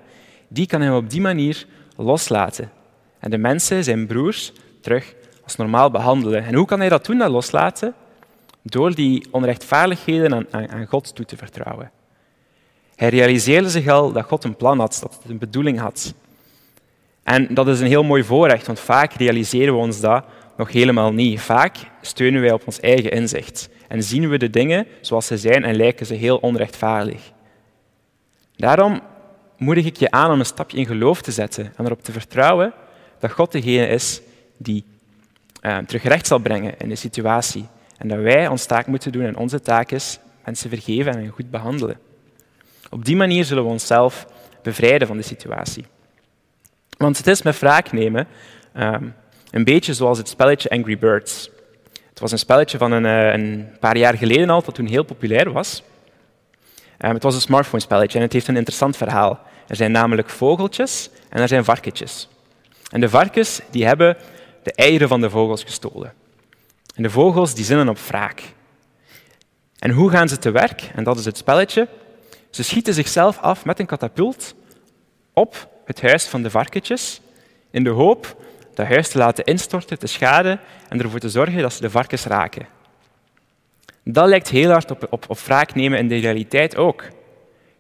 die 0.49 0.67
kan 0.67 0.81
hij 0.81 0.91
op 0.91 1.11
die 1.11 1.21
manier 1.21 1.67
loslaten. 1.97 2.71
En 3.19 3.31
de 3.31 3.39
mensen, 3.39 3.85
zijn 3.85 4.07
broers, 4.07 4.53
terug 4.81 5.15
als 5.45 5.57
normaal 5.57 5.91
behandelen. 5.91 6.45
En 6.45 6.55
hoe 6.55 6.67
kan 6.67 6.79
hij 6.81 6.89
dat 6.89 7.07
doen, 7.07 7.19
dat 7.19 7.31
loslaten? 7.31 7.95
Door 8.63 8.95
die 8.95 9.27
onrechtvaardigheden 9.31 10.47
aan, 10.51 10.71
aan 10.71 10.87
God 10.87 11.15
toe 11.15 11.25
te 11.25 11.37
vertrouwen. 11.37 11.91
Hij 12.97 13.09
realiseerde 13.09 13.71
zich 13.71 13.89
al 13.89 14.13
dat 14.13 14.25
God 14.25 14.45
een 14.45 14.57
plan 14.57 14.79
had, 14.79 14.99
dat 15.03 15.19
het 15.23 15.31
een 15.31 15.39
bedoeling 15.39 15.79
had. 15.79 16.15
En 17.23 17.55
dat 17.55 17.69
is 17.69 17.81
een 17.81 17.87
heel 17.87 18.05
mooi 18.05 18.25
voorrecht, 18.25 18.67
want 18.67 18.81
vaak 18.81 19.13
realiseren 19.13 19.75
we 19.75 19.81
ons 19.81 20.01
dat 20.01 20.25
nog 20.57 20.73
helemaal 20.73 21.13
niet. 21.13 21.41
Vaak 21.41 21.77
steunen 22.01 22.41
wij 22.41 22.53
op 22.53 22.63
ons 22.67 22.81
eigen 22.81 23.11
inzicht 23.11 23.69
en 23.89 24.03
zien 24.03 24.29
we 24.29 24.39
de 24.39 24.51
dingen 24.51 24.87
zoals 25.01 25.27
ze 25.27 25.39
zijn 25.39 25.65
en 25.65 25.77
lijken 25.77 26.07
ze 26.07 26.15
heel 26.15 26.37
onrechtvaardig. 26.37 27.33
Daarom 28.57 29.01
moedig 29.57 29.85
ik 29.85 29.97
je 29.97 30.11
aan 30.11 30.31
om 30.31 30.39
een 30.39 30.47
stapje 30.47 30.77
in 30.77 30.87
geloof 30.87 31.23
te 31.23 31.33
zetten 31.33 31.73
en 31.77 31.85
erop 31.85 32.03
te 32.03 32.13
vertrouwen 32.13 32.73
dat 33.19 33.33
God 33.33 33.53
degene 33.53 33.87
is 33.87 34.21
die 34.57 34.85
uh, 35.63 35.79
terug 35.79 36.03
recht 36.03 36.27
zal 36.27 36.39
brengen 36.39 36.79
in 36.79 36.89
de 36.89 36.97
situatie. 36.97 37.67
En 37.99 38.09
dat 38.09 38.19
wij 38.19 38.49
ons 38.49 38.67
taak 38.67 38.87
moeten 38.87 39.13
doen 39.13 39.25
en 39.25 39.37
onze 39.37 39.61
taak 39.61 39.91
is 39.91 40.19
mensen 40.45 40.71
vergeven 40.71 41.15
en 41.17 41.29
goed 41.29 41.51
behandelen. 41.51 41.99
Op 42.95 43.05
die 43.05 43.17
manier 43.17 43.45
zullen 43.45 43.65
we 43.65 43.71
onszelf 43.71 44.27
bevrijden 44.63 45.07
van 45.07 45.17
de 45.17 45.23
situatie. 45.23 45.85
Want 46.97 47.17
het 47.17 47.27
is 47.27 47.43
met 47.43 47.59
wraak 47.59 47.93
nemen 47.93 48.27
ehm, 48.73 49.09
een 49.51 49.65
beetje 49.65 49.95
zoals 49.95 50.19
het 50.19 50.29
spelletje 50.29 50.71
Angry 50.71 50.99
Birds. 50.99 51.51
Het 52.09 52.21
was 52.21 52.33
een 52.33 52.39
spelletje 52.39 52.79
van 52.79 52.93
een, 52.93 53.07
eh, 53.07 53.33
een 53.33 53.69
paar 53.81 53.97
jaar 53.97 54.15
geleden 54.17 54.51
al, 54.51 54.63
dat 54.63 54.75
toen 54.75 54.87
heel 54.87 55.03
populair 55.03 55.53
was. 55.53 55.83
Um, 56.99 57.15
het 57.15 57.23
was 57.23 57.35
een 57.35 57.41
smartphone-spelletje 57.41 58.19
en 58.19 58.25
het 58.25 58.33
heeft 58.33 58.49
een 58.49 58.57
interessant 58.57 58.97
verhaal. 58.97 59.41
Er 59.69 59.77
zijn 59.77 59.93
namelijk 59.93 60.31
vogeltjes 60.31 61.11
en 61.29 61.41
er 61.41 61.49
zijn 61.49 61.65
varkentjes. 61.65 62.29
En 62.91 63.01
de 63.01 63.09
varkens 63.09 63.61
die 63.71 63.87
hebben 63.87 64.17
de 64.63 64.73
eieren 64.73 65.09
van 65.09 65.21
de 65.21 65.31
vogels 65.31 65.63
gestolen. 65.63 66.13
En 66.95 67.03
de 67.03 67.11
vogels 67.11 67.55
die 67.55 67.65
zinnen 67.65 67.89
op 67.89 67.99
wraak. 67.99 68.43
En 69.79 69.91
hoe 69.91 70.11
gaan 70.11 70.29
ze 70.29 70.39
te 70.39 70.51
werk? 70.51 70.91
En 70.95 71.05
dat 71.05 71.19
is 71.19 71.25
het 71.25 71.37
spelletje. 71.37 71.89
Ze 72.55 72.63
schieten 72.63 72.95
zichzelf 72.95 73.39
af 73.39 73.65
met 73.65 73.79
een 73.79 73.87
katapult 73.87 74.55
op 75.33 75.69
het 75.85 76.03
huis 76.03 76.25
van 76.27 76.43
de 76.43 76.51
varkentjes, 76.51 77.21
in 77.71 77.85
de 77.85 77.91
hoop 77.91 78.37
dat 78.75 78.87
huis 78.87 79.09
te 79.09 79.19
laten 79.19 79.45
instorten, 79.45 79.99
te 79.99 80.07
schaden 80.07 80.61
en 80.89 81.01
ervoor 81.01 81.19
te 81.19 81.29
zorgen 81.29 81.63
dat 81.63 81.73
ze 81.73 81.81
de 81.81 81.91
varkens 81.91 82.25
raken. 82.25 82.67
Dat 84.05 84.29
lijkt 84.29 84.49
heel 84.49 84.71
hard 84.71 84.91
op, 84.91 85.07
op, 85.11 85.25
op 85.29 85.39
wraak 85.39 85.75
nemen 85.75 85.99
in 85.99 86.09
de 86.09 86.17
realiteit 86.17 86.77
ook. 86.77 87.05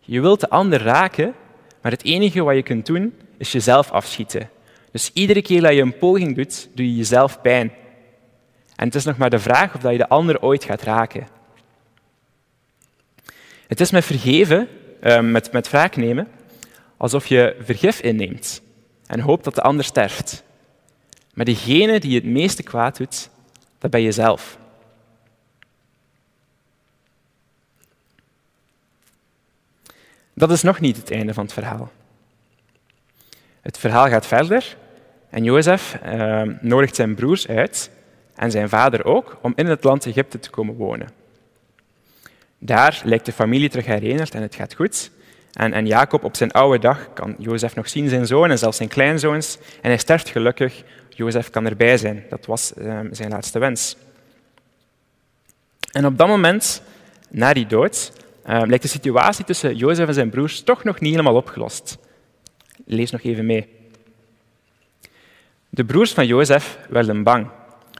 Je 0.00 0.20
wilt 0.20 0.40
de 0.40 0.50
ander 0.50 0.82
raken, 0.82 1.34
maar 1.82 1.92
het 1.92 2.04
enige 2.04 2.42
wat 2.42 2.54
je 2.54 2.62
kunt 2.62 2.86
doen 2.86 3.14
is 3.38 3.52
jezelf 3.52 3.90
afschieten. 3.90 4.50
Dus 4.90 5.10
iedere 5.12 5.42
keer 5.42 5.60
dat 5.60 5.74
je 5.74 5.82
een 5.82 5.98
poging 5.98 6.36
doet, 6.36 6.68
doe 6.74 6.86
je 6.86 6.96
jezelf 6.96 7.40
pijn. 7.40 7.72
En 8.76 8.86
het 8.86 8.94
is 8.94 9.04
nog 9.04 9.16
maar 9.16 9.30
de 9.30 9.38
vraag 9.38 9.74
of 9.74 9.90
je 9.90 9.96
de 9.96 10.08
ander 10.08 10.42
ooit 10.42 10.64
gaat 10.64 10.82
raken. 10.82 11.26
Het 13.66 13.80
is 13.80 13.90
met 13.90 14.04
vergeven, 14.04 14.68
ehm, 15.00 15.30
met, 15.30 15.52
met 15.52 15.70
wraak 15.70 15.96
nemen, 15.96 16.28
alsof 16.96 17.26
je 17.26 17.56
vergif 17.60 18.00
inneemt 18.00 18.62
en 19.06 19.20
hoopt 19.20 19.44
dat 19.44 19.54
de 19.54 19.62
ander 19.62 19.84
sterft. 19.84 20.44
Maar 21.34 21.44
degene 21.44 22.00
die 22.00 22.14
het 22.14 22.24
meeste 22.24 22.62
kwaad 22.62 22.96
doet, 22.96 23.30
dat 23.78 23.90
ben 23.90 24.02
jezelf. 24.02 24.58
Dat 30.34 30.50
is 30.50 30.62
nog 30.62 30.80
niet 30.80 30.96
het 30.96 31.10
einde 31.10 31.34
van 31.34 31.44
het 31.44 31.52
verhaal. 31.52 31.92
Het 33.60 33.78
verhaal 33.78 34.08
gaat 34.08 34.26
verder 34.26 34.76
en 35.30 35.44
Jozef 35.44 35.94
eh, 36.02 36.42
nodigt 36.60 36.96
zijn 36.96 37.14
broers 37.14 37.48
uit 37.48 37.90
en 38.34 38.50
zijn 38.50 38.68
vader 38.68 39.04
ook 39.04 39.38
om 39.42 39.52
in 39.56 39.66
het 39.66 39.84
land 39.84 40.06
Egypte 40.06 40.38
te 40.38 40.50
komen 40.50 40.74
wonen. 40.74 41.23
Daar 42.64 43.02
lijkt 43.04 43.26
de 43.26 43.32
familie 43.32 43.68
terug 43.68 43.86
herenigd 43.86 44.34
en 44.34 44.42
het 44.42 44.54
gaat 44.54 44.74
goed. 44.74 45.10
En, 45.52 45.72
en 45.72 45.86
Jacob 45.86 46.24
op 46.24 46.36
zijn 46.36 46.50
oude 46.50 46.78
dag 46.78 47.12
kan 47.12 47.34
Jozef 47.38 47.74
nog 47.74 47.88
zien, 47.88 48.08
zijn 48.08 48.26
zoon 48.26 48.50
en 48.50 48.58
zelfs 48.58 48.76
zijn 48.76 48.88
kleinzoons. 48.88 49.58
En 49.80 49.88
hij 49.88 49.98
sterft 49.98 50.28
gelukkig. 50.28 50.82
Jozef 51.08 51.50
kan 51.50 51.66
erbij 51.66 51.96
zijn. 51.96 52.24
Dat 52.28 52.46
was 52.46 52.72
uh, 52.78 53.00
zijn 53.10 53.30
laatste 53.30 53.58
wens. 53.58 53.96
En 55.92 56.06
op 56.06 56.18
dat 56.18 56.28
moment, 56.28 56.82
na 57.30 57.52
die 57.52 57.66
dood, 57.66 58.12
uh, 58.46 58.62
lijkt 58.66 58.82
de 58.82 58.88
situatie 58.88 59.44
tussen 59.44 59.76
Jozef 59.76 60.06
en 60.06 60.14
zijn 60.14 60.30
broers 60.30 60.62
toch 60.62 60.84
nog 60.84 61.00
niet 61.00 61.10
helemaal 61.10 61.36
opgelost. 61.36 61.98
Lees 62.84 63.10
nog 63.10 63.22
even 63.22 63.46
mee. 63.46 63.68
De 65.68 65.84
broers 65.84 66.12
van 66.12 66.26
Jozef 66.26 66.78
werden 66.88 67.22
bang, 67.22 67.46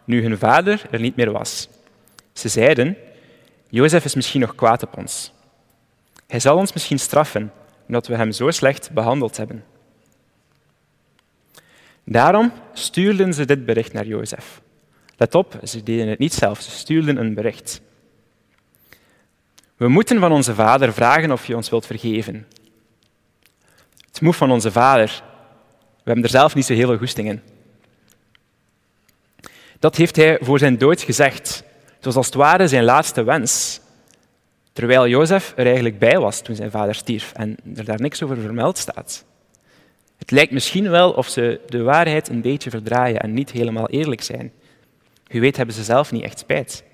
nu 0.04 0.23
hun 0.23 0.38
vader 0.38 0.83
er 0.90 1.00
niet 1.00 1.16
meer 1.16 1.33
was. 1.33 1.68
Ze 2.33 2.49
zeiden, 2.49 2.97
Jozef 3.75 4.04
is 4.04 4.14
misschien 4.14 4.40
nog 4.40 4.54
kwaad 4.54 4.83
op 4.83 4.97
ons. 4.97 5.33
Hij 6.26 6.40
zal 6.40 6.57
ons 6.57 6.73
misschien 6.73 6.99
straffen, 6.99 7.52
omdat 7.87 8.07
we 8.07 8.16
hem 8.16 8.33
zo 8.33 8.50
slecht 8.50 8.90
behandeld 8.90 9.37
hebben. 9.37 9.64
Daarom 12.04 12.52
stuurden 12.73 13.35
ze 13.35 13.45
dit 13.45 13.64
bericht 13.64 13.93
naar 13.93 14.07
Jozef. 14.07 14.61
Let 15.16 15.35
op, 15.35 15.59
ze 15.64 15.83
deden 15.83 16.09
het 16.09 16.19
niet 16.19 16.33
zelf, 16.33 16.61
ze 16.61 16.71
stuurden 16.71 17.16
een 17.16 17.35
bericht. 17.35 17.81
We 19.76 19.88
moeten 19.88 20.21
van 20.21 20.33
onze 20.33 20.54
vader 20.54 20.93
vragen 20.93 21.33
of 21.33 21.47
je 21.47 21.57
ons 21.57 21.71
wilt 21.71 21.87
vergeven. 21.87 22.47
Het 24.07 24.21
moet 24.21 24.37
van 24.37 24.50
onze 24.50 24.73
vader. 24.73 25.23
We 25.78 26.02
hebben 26.04 26.25
er 26.25 26.31
zelf 26.31 26.54
niet 26.54 26.64
zo 26.64 26.75
heel 26.75 26.88
veel 26.88 26.99
goesting 26.99 27.28
in. 27.28 27.43
Dat 29.78 29.97
heeft 29.97 30.16
hij 30.16 30.38
voor 30.40 30.59
zijn 30.59 30.78
dood 30.78 31.02
gezegd. 31.02 31.64
Het 32.04 32.14
was 32.14 32.25
als 32.25 32.34
het 32.34 32.42
ware 32.42 32.68
zijn 32.68 32.84
laatste 32.84 33.23
wens. 33.23 33.80
Terwijl 34.73 35.08
Jozef 35.08 35.52
er 35.56 35.66
eigenlijk 35.66 35.99
bij 35.99 36.18
was 36.18 36.40
toen 36.40 36.54
zijn 36.54 36.70
vader 36.70 36.94
stierf 36.94 37.32
en 37.32 37.56
er 37.75 37.84
daar 37.84 38.00
niks 38.00 38.23
over 38.23 38.40
vermeld 38.40 38.78
staat. 38.78 39.25
Het 40.16 40.30
lijkt 40.30 40.52
misschien 40.52 40.90
wel 40.90 41.12
of 41.12 41.28
ze 41.28 41.61
de 41.66 41.82
waarheid 41.82 42.28
een 42.28 42.40
beetje 42.40 42.70
verdraaien 42.70 43.20
en 43.20 43.34
niet 43.34 43.50
helemaal 43.50 43.88
eerlijk 43.88 44.23
zijn. 44.23 44.52
Wie 45.26 45.40
weet 45.40 45.56
hebben 45.56 45.75
ze 45.75 45.84
zelf 45.84 46.12
niet 46.12 46.23
echt 46.23 46.38
spijt. 46.38 46.84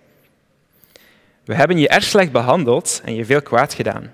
We 1.45 1.55
hebben 1.55 1.79
je 1.79 1.89
erg 1.89 2.05
slecht 2.05 2.33
behandeld 2.33 3.01
en 3.05 3.15
je 3.15 3.25
veel 3.25 3.43
kwaad 3.43 3.75
gedaan. 3.75 4.13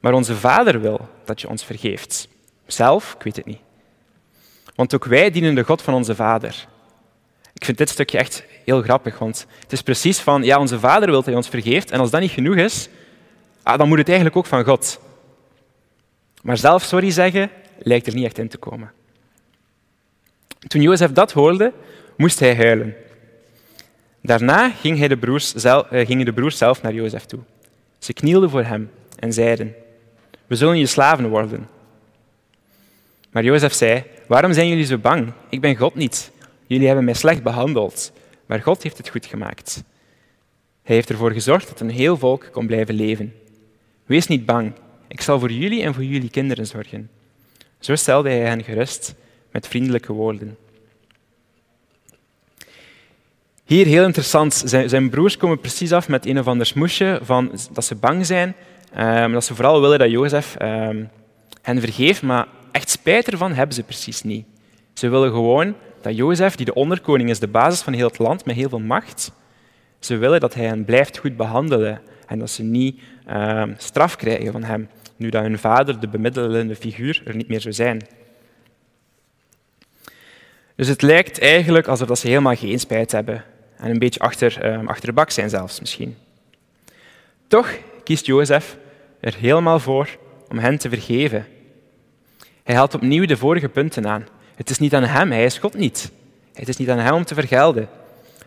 Maar 0.00 0.12
onze 0.12 0.36
vader 0.36 0.80
wil 0.80 1.08
dat 1.24 1.40
je 1.40 1.48
ons 1.48 1.64
vergeeft. 1.64 2.28
Zelf, 2.66 3.14
ik 3.14 3.22
weet 3.22 3.36
het 3.36 3.46
niet. 3.46 3.60
Want 4.74 4.94
ook 4.94 5.04
wij 5.04 5.30
dienen 5.30 5.54
de 5.54 5.64
God 5.64 5.82
van 5.82 5.94
onze 5.94 6.14
vader. 6.14 6.66
Ik 7.52 7.64
vind 7.64 7.78
dit 7.78 7.88
stukje 7.88 8.18
echt 8.18 8.44
heel 8.64 8.82
grappig, 8.82 9.18
want 9.18 9.46
het 9.60 9.72
is 9.72 9.82
precies 9.82 10.18
van, 10.18 10.42
ja, 10.42 10.58
onze 10.58 10.78
vader 10.78 11.06
wil 11.06 11.16
dat 11.16 11.26
hij 11.26 11.34
ons 11.34 11.48
vergeeft, 11.48 11.90
en 11.90 12.00
als 12.00 12.10
dat 12.10 12.20
niet 12.20 12.30
genoeg 12.30 12.56
is, 12.56 12.88
ah, 13.62 13.78
dan 13.78 13.88
moet 13.88 13.98
het 13.98 14.06
eigenlijk 14.06 14.36
ook 14.36 14.46
van 14.46 14.64
God. 14.64 15.00
Maar 16.42 16.56
zelf 16.56 16.82
sorry 16.82 17.10
zeggen 17.10 17.50
lijkt 17.78 18.06
er 18.06 18.14
niet 18.14 18.24
echt 18.24 18.38
in 18.38 18.48
te 18.48 18.58
komen. 18.58 18.92
Toen 20.66 20.82
Jozef 20.82 21.12
dat 21.12 21.32
hoorde, 21.32 21.72
moest 22.16 22.40
hij 22.40 22.56
huilen. 22.56 22.94
Daarna 24.22 24.70
ging 24.70 24.98
hij 24.98 25.08
de 25.08 25.16
broers 25.16 25.54
zelf, 25.54 25.90
eh, 25.90 26.06
gingen 26.06 26.24
de 26.24 26.32
broers 26.32 26.58
zelf 26.58 26.82
naar 26.82 26.94
Jozef 26.94 27.24
toe. 27.24 27.40
Ze 27.98 28.12
knielden 28.12 28.50
voor 28.50 28.64
hem 28.64 28.90
en 29.18 29.32
zeiden, 29.32 29.74
we 30.46 30.56
zullen 30.56 30.78
je 30.78 30.86
slaven 30.86 31.28
worden. 31.28 31.68
Maar 33.30 33.44
Jozef 33.44 33.72
zei, 33.72 34.04
waarom 34.26 34.52
zijn 34.52 34.68
jullie 34.68 34.84
zo 34.84 34.98
bang? 34.98 35.32
Ik 35.48 35.60
ben 35.60 35.76
God 35.76 35.94
niet. 35.94 36.30
Jullie 36.66 36.86
hebben 36.86 37.04
mij 37.04 37.14
slecht 37.14 37.42
behandeld, 37.42 38.12
maar 38.50 38.62
God 38.62 38.82
heeft 38.82 38.96
het 38.96 39.08
goed 39.08 39.26
gemaakt. 39.26 39.82
Hij 40.82 40.94
heeft 40.94 41.10
ervoor 41.10 41.32
gezorgd 41.32 41.68
dat 41.68 41.80
een 41.80 41.90
heel 41.90 42.16
volk 42.16 42.48
kon 42.52 42.66
blijven 42.66 42.94
leven. 42.94 43.34
Wees 44.06 44.26
niet 44.26 44.46
bang, 44.46 44.72
ik 45.08 45.20
zal 45.20 45.38
voor 45.38 45.50
jullie 45.50 45.82
en 45.82 45.94
voor 45.94 46.04
jullie 46.04 46.30
kinderen 46.30 46.66
zorgen. 46.66 47.10
Zo 47.78 47.94
stelde 47.94 48.28
hij 48.28 48.38
hen 48.38 48.64
gerust 48.64 49.14
met 49.50 49.68
vriendelijke 49.68 50.12
woorden. 50.12 50.56
Hier 53.64 53.86
heel 53.86 54.04
interessant, 54.04 54.62
zijn, 54.64 55.10
broers 55.10 55.36
komen 55.36 55.60
precies 55.60 55.92
af 55.92 56.08
met 56.08 56.26
een 56.26 56.38
of 56.38 56.46
ander 56.46 56.66
smoesje 56.66 57.20
van 57.22 57.58
dat 57.72 57.84
ze 57.84 57.94
bang 57.94 58.26
zijn, 58.26 58.54
um, 58.98 59.32
dat 59.32 59.44
ze 59.44 59.54
vooral 59.54 59.80
willen 59.80 59.98
dat 59.98 60.10
Jozef 60.10 60.56
um, 60.62 61.08
hen 61.62 61.80
vergeeft, 61.80 62.22
maar 62.22 62.46
echt 62.72 62.90
spijt 62.90 63.30
ervan 63.30 63.52
hebben 63.52 63.74
ze 63.74 63.82
precies 63.82 64.22
niet. 64.22 64.46
Ze 64.92 65.08
willen 65.08 65.30
gewoon 65.30 65.74
dat 66.00 66.16
Jozef, 66.16 66.54
die 66.54 66.66
de 66.66 66.74
onderkoning 66.74 67.30
is, 67.30 67.38
de 67.38 67.48
basis 67.48 67.80
van 67.80 67.92
heel 67.92 68.06
het 68.06 68.18
land 68.18 68.44
met 68.44 68.56
heel 68.56 68.68
veel 68.68 68.80
macht, 68.80 69.32
ze 69.98 70.16
willen 70.16 70.40
dat 70.40 70.54
hij 70.54 70.64
hen 70.64 70.84
blijft 70.84 71.18
goed 71.18 71.36
behandelen 71.36 72.00
en 72.26 72.38
dat 72.38 72.50
ze 72.50 72.62
niet 72.62 73.00
um, 73.30 73.74
straf 73.78 74.16
krijgen 74.16 74.52
van 74.52 74.62
hem, 74.62 74.88
nu 75.16 75.28
dat 75.28 75.42
hun 75.42 75.58
vader, 75.58 76.00
de 76.00 76.08
bemiddelende 76.08 76.76
figuur, 76.76 77.22
er 77.24 77.36
niet 77.36 77.48
meer 77.48 77.60
zou 77.60 77.74
zijn. 77.74 78.02
Dus 80.74 80.88
het 80.88 81.02
lijkt 81.02 81.40
eigenlijk 81.40 81.86
alsof 81.86 82.18
ze 82.18 82.26
helemaal 82.26 82.56
geen 82.56 82.80
spijt 82.80 83.12
hebben 83.12 83.44
en 83.76 83.90
een 83.90 83.98
beetje 83.98 84.20
achter, 84.20 85.14
bak 85.14 85.30
zijn 85.30 85.50
zelfs 85.50 85.80
misschien. 85.80 86.16
Toch 87.46 87.78
kiest 88.04 88.26
Jozef 88.26 88.76
er 89.20 89.34
helemaal 89.34 89.78
voor 89.78 90.08
om 90.48 90.58
hen 90.58 90.78
te 90.78 90.88
vergeven. 90.88 91.46
Hij 92.62 92.74
haalt 92.74 92.94
opnieuw 92.94 93.26
de 93.26 93.36
vorige 93.36 93.68
punten 93.68 94.08
aan. 94.08 94.26
Het 94.60 94.70
is 94.70 94.78
niet 94.78 94.94
aan 94.94 95.04
hem, 95.04 95.30
hij 95.30 95.44
is 95.44 95.58
God 95.58 95.74
niet. 95.74 96.10
Het 96.52 96.68
is 96.68 96.76
niet 96.76 96.90
aan 96.90 96.98
hem 96.98 97.14
om 97.14 97.24
te 97.24 97.34
vergelden. 97.34 97.88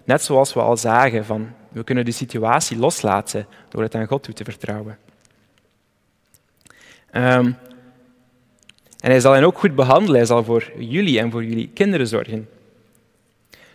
Net 0.03 0.21
zoals 0.21 0.53
we 0.53 0.59
al 0.59 0.77
zagen, 0.77 1.25
van, 1.25 1.51
we 1.69 1.83
kunnen 1.83 2.05
de 2.05 2.11
situatie 2.11 2.77
loslaten 2.77 3.47
door 3.69 3.81
het 3.81 3.95
aan 3.95 4.07
God 4.07 4.23
toe 4.23 4.33
te 4.33 4.43
vertrouwen. 4.43 4.97
Um, 7.11 7.57
en 8.99 9.09
hij 9.09 9.19
zal 9.19 9.33
hen 9.33 9.43
ook 9.43 9.57
goed 9.57 9.75
behandelen. 9.75 10.15
Hij 10.15 10.25
zal 10.25 10.43
voor 10.43 10.71
jullie 10.77 11.19
en 11.19 11.31
voor 11.31 11.43
jullie 11.43 11.69
kinderen 11.73 12.07
zorgen. 12.07 12.49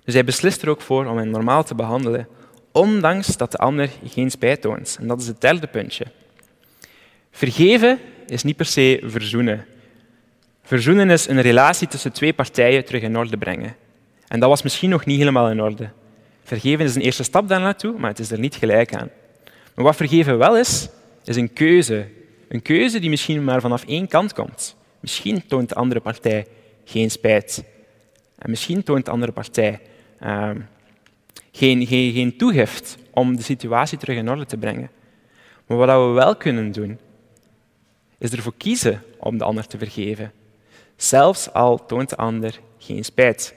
Dus 0.04 0.14
hij 0.14 0.24
beslist 0.24 0.62
er 0.62 0.68
ook 0.68 0.80
voor 0.80 1.06
om 1.06 1.16
hen 1.16 1.30
normaal 1.30 1.64
te 1.64 1.74
behandelen, 1.74 2.28
ondanks 2.72 3.36
dat 3.36 3.52
de 3.52 3.58
ander 3.58 3.90
geen 4.04 4.30
spijt 4.30 4.60
toont. 4.60 4.96
En 5.00 5.06
dat 5.06 5.20
is 5.20 5.26
het 5.26 5.40
derde 5.40 5.66
puntje. 5.66 6.06
Vergeven 7.30 7.98
is 8.26 8.42
niet 8.42 8.56
per 8.56 8.66
se 8.66 9.02
verzoenen. 9.04 9.66
Verzoenen 10.68 11.10
is 11.10 11.28
een 11.28 11.40
relatie 11.40 11.88
tussen 11.88 12.12
twee 12.12 12.32
partijen 12.32 12.84
terug 12.84 13.02
in 13.02 13.16
orde 13.18 13.36
brengen. 13.36 13.76
En 14.26 14.40
dat 14.40 14.48
was 14.48 14.62
misschien 14.62 14.90
nog 14.90 15.04
niet 15.04 15.18
helemaal 15.18 15.50
in 15.50 15.62
orde. 15.62 15.90
Vergeven 16.42 16.84
is 16.84 16.94
een 16.94 17.02
eerste 17.02 17.22
stap 17.22 17.48
daar 17.48 17.60
naartoe, 17.60 17.98
maar 17.98 18.10
het 18.10 18.18
is 18.18 18.30
er 18.30 18.38
niet 18.38 18.54
gelijk 18.54 18.94
aan. 18.94 19.10
Maar 19.74 19.84
wat 19.84 19.96
vergeven 19.96 20.38
wel 20.38 20.58
is, 20.58 20.88
is 21.24 21.36
een 21.36 21.52
keuze. 21.52 22.08
Een 22.48 22.62
keuze 22.62 22.98
die 22.98 23.10
misschien 23.10 23.44
maar 23.44 23.60
vanaf 23.60 23.84
één 23.84 24.08
kant 24.08 24.32
komt. 24.32 24.76
Misschien 25.00 25.46
toont 25.46 25.68
de 25.68 25.74
andere 25.74 26.00
partij 26.00 26.46
geen 26.84 27.10
spijt. 27.10 27.64
En 28.38 28.50
misschien 28.50 28.82
toont 28.82 29.04
de 29.04 29.10
andere 29.10 29.32
partij 29.32 29.80
uh, 30.22 30.50
geen, 31.52 31.86
geen, 31.86 32.12
geen 32.12 32.36
toegift 32.36 32.96
om 33.10 33.36
de 33.36 33.42
situatie 33.42 33.98
terug 33.98 34.16
in 34.16 34.30
orde 34.30 34.46
te 34.46 34.56
brengen. 34.56 34.90
Maar 35.66 35.76
wat 35.76 35.88
we 35.88 36.12
wel 36.12 36.36
kunnen 36.36 36.72
doen, 36.72 36.98
is 38.18 38.30
ervoor 38.30 38.54
kiezen 38.56 39.02
om 39.18 39.38
de 39.38 39.44
ander 39.44 39.66
te 39.66 39.78
vergeven. 39.78 40.32
Zelfs 40.98 41.52
al 41.52 41.86
toont 41.86 42.08
de 42.08 42.16
ander 42.16 42.60
geen 42.78 43.04
spijt. 43.04 43.54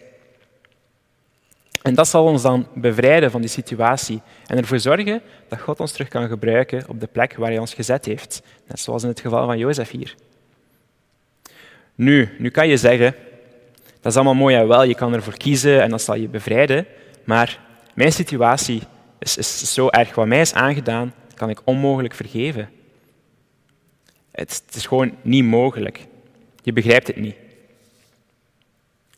En 1.82 1.96
dat 1.96 2.08
zal 2.08 2.26
ons 2.26 2.42
dan 2.42 2.68
bevrijden 2.74 3.32
van 3.32 3.42
die 3.42 3.50
situatie 3.50 4.22
en 4.46 4.58
ervoor 4.58 4.80
zorgen 4.80 5.22
dat 5.48 5.60
God 5.60 5.80
ons 5.80 5.92
terug 5.92 6.08
kan 6.08 6.28
gebruiken 6.28 6.84
op 6.88 7.00
de 7.00 7.08
plek 7.08 7.36
waar 7.36 7.50
hij 7.50 7.60
ons 7.60 7.74
gezet 7.74 8.06
heeft. 8.06 8.42
Net 8.68 8.80
zoals 8.80 9.04
in 9.04 9.10
het 9.10 9.20
geval 9.20 9.46
van 9.46 9.58
Jozef 9.58 9.90
hier. 9.90 10.16
Nu, 11.96 12.30
nu 12.38 12.50
kan 12.50 12.68
je 12.68 12.78
zeggen, 12.78 13.16
dat 14.02 14.12
is 14.12 14.16
allemaal 14.16 14.36
mooi 14.36 14.56
en 14.56 14.68
wel, 14.68 14.84
je 14.84 14.96
kan 14.96 15.14
ervoor 15.14 15.38
kiezen 15.38 15.82
en 15.82 15.90
dat 15.90 16.02
zal 16.02 16.16
je 16.16 16.28
bevrijden, 16.28 16.86
maar 17.24 17.60
mijn 17.94 18.12
situatie 18.12 18.82
is, 19.20 19.38
is 19.38 19.74
zo 19.74 19.90
erg. 19.90 20.16
Wat 20.16 20.28
mij 20.28 20.42
is 20.42 20.54
aangedaan, 20.54 21.14
kan 21.36 21.50
ik 21.50 21.62
onmogelijk 21.64 22.14
vergeven. 22.14 22.70
Het, 24.32 24.64
het 24.66 24.76
is 24.76 24.86
gewoon 24.86 25.16
niet 25.22 25.44
mogelijk. 25.44 26.08
Je 26.62 26.74
begrijpt 26.74 27.08
het 27.08 27.16
niet. 27.16 27.36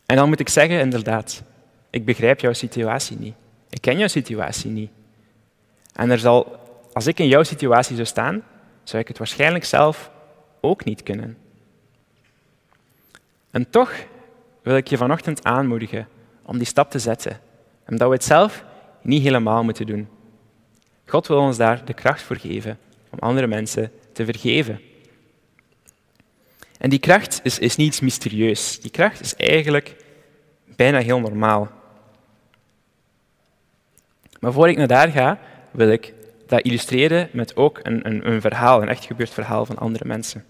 En 0.06 0.16
dan 0.16 0.30
moet 0.30 0.40
ik 0.40 0.50
zeggen, 0.50 0.80
inderdaad, 0.80 1.44
ik 1.90 2.06
begrijp 2.06 2.40
jouw 2.40 2.54
situatie 2.54 3.18
niet. 3.18 3.36
Ik 3.70 3.82
ken 3.82 3.98
jouw 3.98 4.08
situatie 4.08 4.72
niet. 4.72 4.92
En 5.94 6.10
er 6.10 6.20
zal, 6.20 6.60
als 6.94 7.08
ik 7.08 7.20
in 7.20 7.28
jouw 7.28 7.44
situatie 7.44 7.96
zou 7.96 8.08
staan, 8.08 8.44
zou 8.84 9.02
ik 9.02 9.08
het 9.08 9.18
waarschijnlijk 9.18 9.66
zelf 9.66 10.12
ook 10.62 10.84
niet 10.84 11.04
kunnen. 11.04 11.38
En 13.52 13.70
toch 13.70 13.94
wil 14.62 14.76
ik 14.76 14.88
je 14.88 14.98
vanochtend 14.98 15.44
aanmoedigen 15.44 16.08
om 16.46 16.58
die 16.58 16.68
stap 16.68 16.92
te 16.92 17.00
zetten, 17.00 17.40
omdat 17.90 18.08
we 18.08 18.14
het 18.14 18.24
zelf 18.24 18.64
niet 19.02 19.24
helemaal 19.24 19.64
moeten 19.64 19.86
doen. 19.86 20.08
God 21.06 21.28
wil 21.28 21.38
ons 21.38 21.58
daar 21.58 21.86
de 21.86 21.94
kracht 21.94 22.22
voor 22.22 22.38
geven 22.38 22.78
om 23.10 23.20
andere 23.20 23.48
mensen 23.48 23.92
te 24.12 24.26
vergeven. 24.26 24.80
En 26.84 26.90
die 26.90 27.00
kracht 27.00 27.40
is, 27.44 27.60
is 27.60 27.76
niets 27.76 28.00
mysterieus. 28.00 28.80
Die 28.80 28.92
kracht 28.92 29.20
is 29.22 29.36
eigenlijk 29.36 29.96
bijna 30.76 31.00
heel 31.00 31.20
normaal. 31.20 31.72
Maar 34.40 34.54
voor 34.54 34.70
ik 34.70 34.78
naar 34.78 34.88
daar 34.88 35.10
ga, 35.10 35.40
wil 35.72 35.90
ik 35.90 36.14
dat 36.48 36.62
illustreren 36.62 37.30
met 37.32 37.56
ook 37.56 37.80
een, 37.84 38.08
een, 38.08 38.28
een 38.28 38.42
verhaal, 38.42 38.82
een 38.82 38.88
echt 38.88 39.06
gebeurd 39.06 39.30
verhaal 39.30 39.66
van 39.66 39.78
andere 39.78 40.06
mensen. 40.08 40.46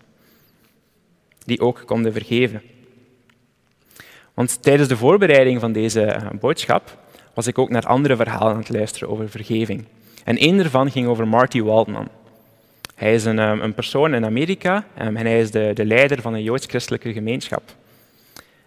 Die 1.45 1.59
ook 1.59 1.83
konden 1.85 2.13
vergeven. 2.13 2.61
Want 4.33 4.63
tijdens 4.63 4.89
de 4.89 4.97
voorbereiding 4.97 5.59
van 5.59 5.71
deze 5.71 6.01
eh, 6.01 6.29
boodschap 6.39 6.97
was 7.33 7.47
ik 7.47 7.57
ook 7.57 7.69
naar 7.69 7.85
andere 7.85 8.15
verhalen 8.15 8.53
aan 8.53 8.59
het 8.59 8.69
luisteren 8.69 9.09
over 9.09 9.29
vergeving. 9.29 9.85
En 10.23 10.37
één 10.37 10.57
daarvan 10.57 10.91
ging 10.91 11.07
over 11.07 11.27
Marty 11.27 11.61
Waldman. 11.61 12.09
Hij 12.95 13.13
is 13.13 13.25
een, 13.25 13.39
ehm, 13.39 13.59
een 13.59 13.73
persoon 13.73 14.13
in 14.13 14.25
Amerika 14.25 14.85
ehm, 14.97 15.15
en 15.15 15.25
hij 15.25 15.39
is 15.39 15.51
de, 15.51 15.71
de 15.73 15.85
leider 15.85 16.21
van 16.21 16.33
een 16.33 16.43
joods-christelijke 16.43 17.13
gemeenschap. 17.13 17.63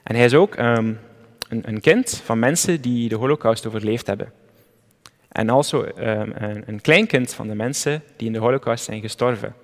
En 0.02 0.14
hij 0.14 0.24
is 0.24 0.34
ook 0.34 0.54
ehm, 0.54 0.92
een, 1.48 1.62
een, 1.64 1.80
kind 1.80 2.20
van 2.24 2.38
mensen 2.38 2.80
die 2.80 3.08
de 3.08 3.16
holocaust 3.16 3.66
overleefd 3.66 4.06
hebben. 4.06 4.32
En 5.28 5.50
also 5.50 5.86
een, 5.94 6.62
een 6.66 6.80
kleinkind 6.80 7.34
van 7.34 7.48
de 7.48 7.54
mensen 7.54 8.02
die 8.16 8.26
in 8.26 8.32
de 8.32 8.38
holocaust 8.38 8.84
zijn 8.84 9.00
gestorven. 9.00 9.54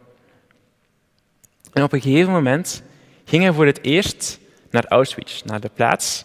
En 1.73 1.83
op 1.83 1.93
een 1.93 2.01
gegeven 2.01 2.33
moment 2.33 2.83
ging 3.25 3.43
hij 3.43 3.53
voor 3.53 3.67
het 3.67 3.83
eerst 3.83 4.41
naar 4.71 4.87
Auschwitz, 4.87 5.43
naar 5.43 5.61
de 5.61 5.71
plaats 5.75 6.25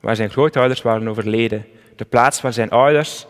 waar 0.00 0.16
zijn 0.16 0.30
grootouders 0.30 0.82
waren 0.82 1.08
overleden. 1.08 1.66
De 1.96 2.04
plaats 2.04 2.40
waar 2.40 2.52
zijn 2.52 2.70
ouders 2.70 3.26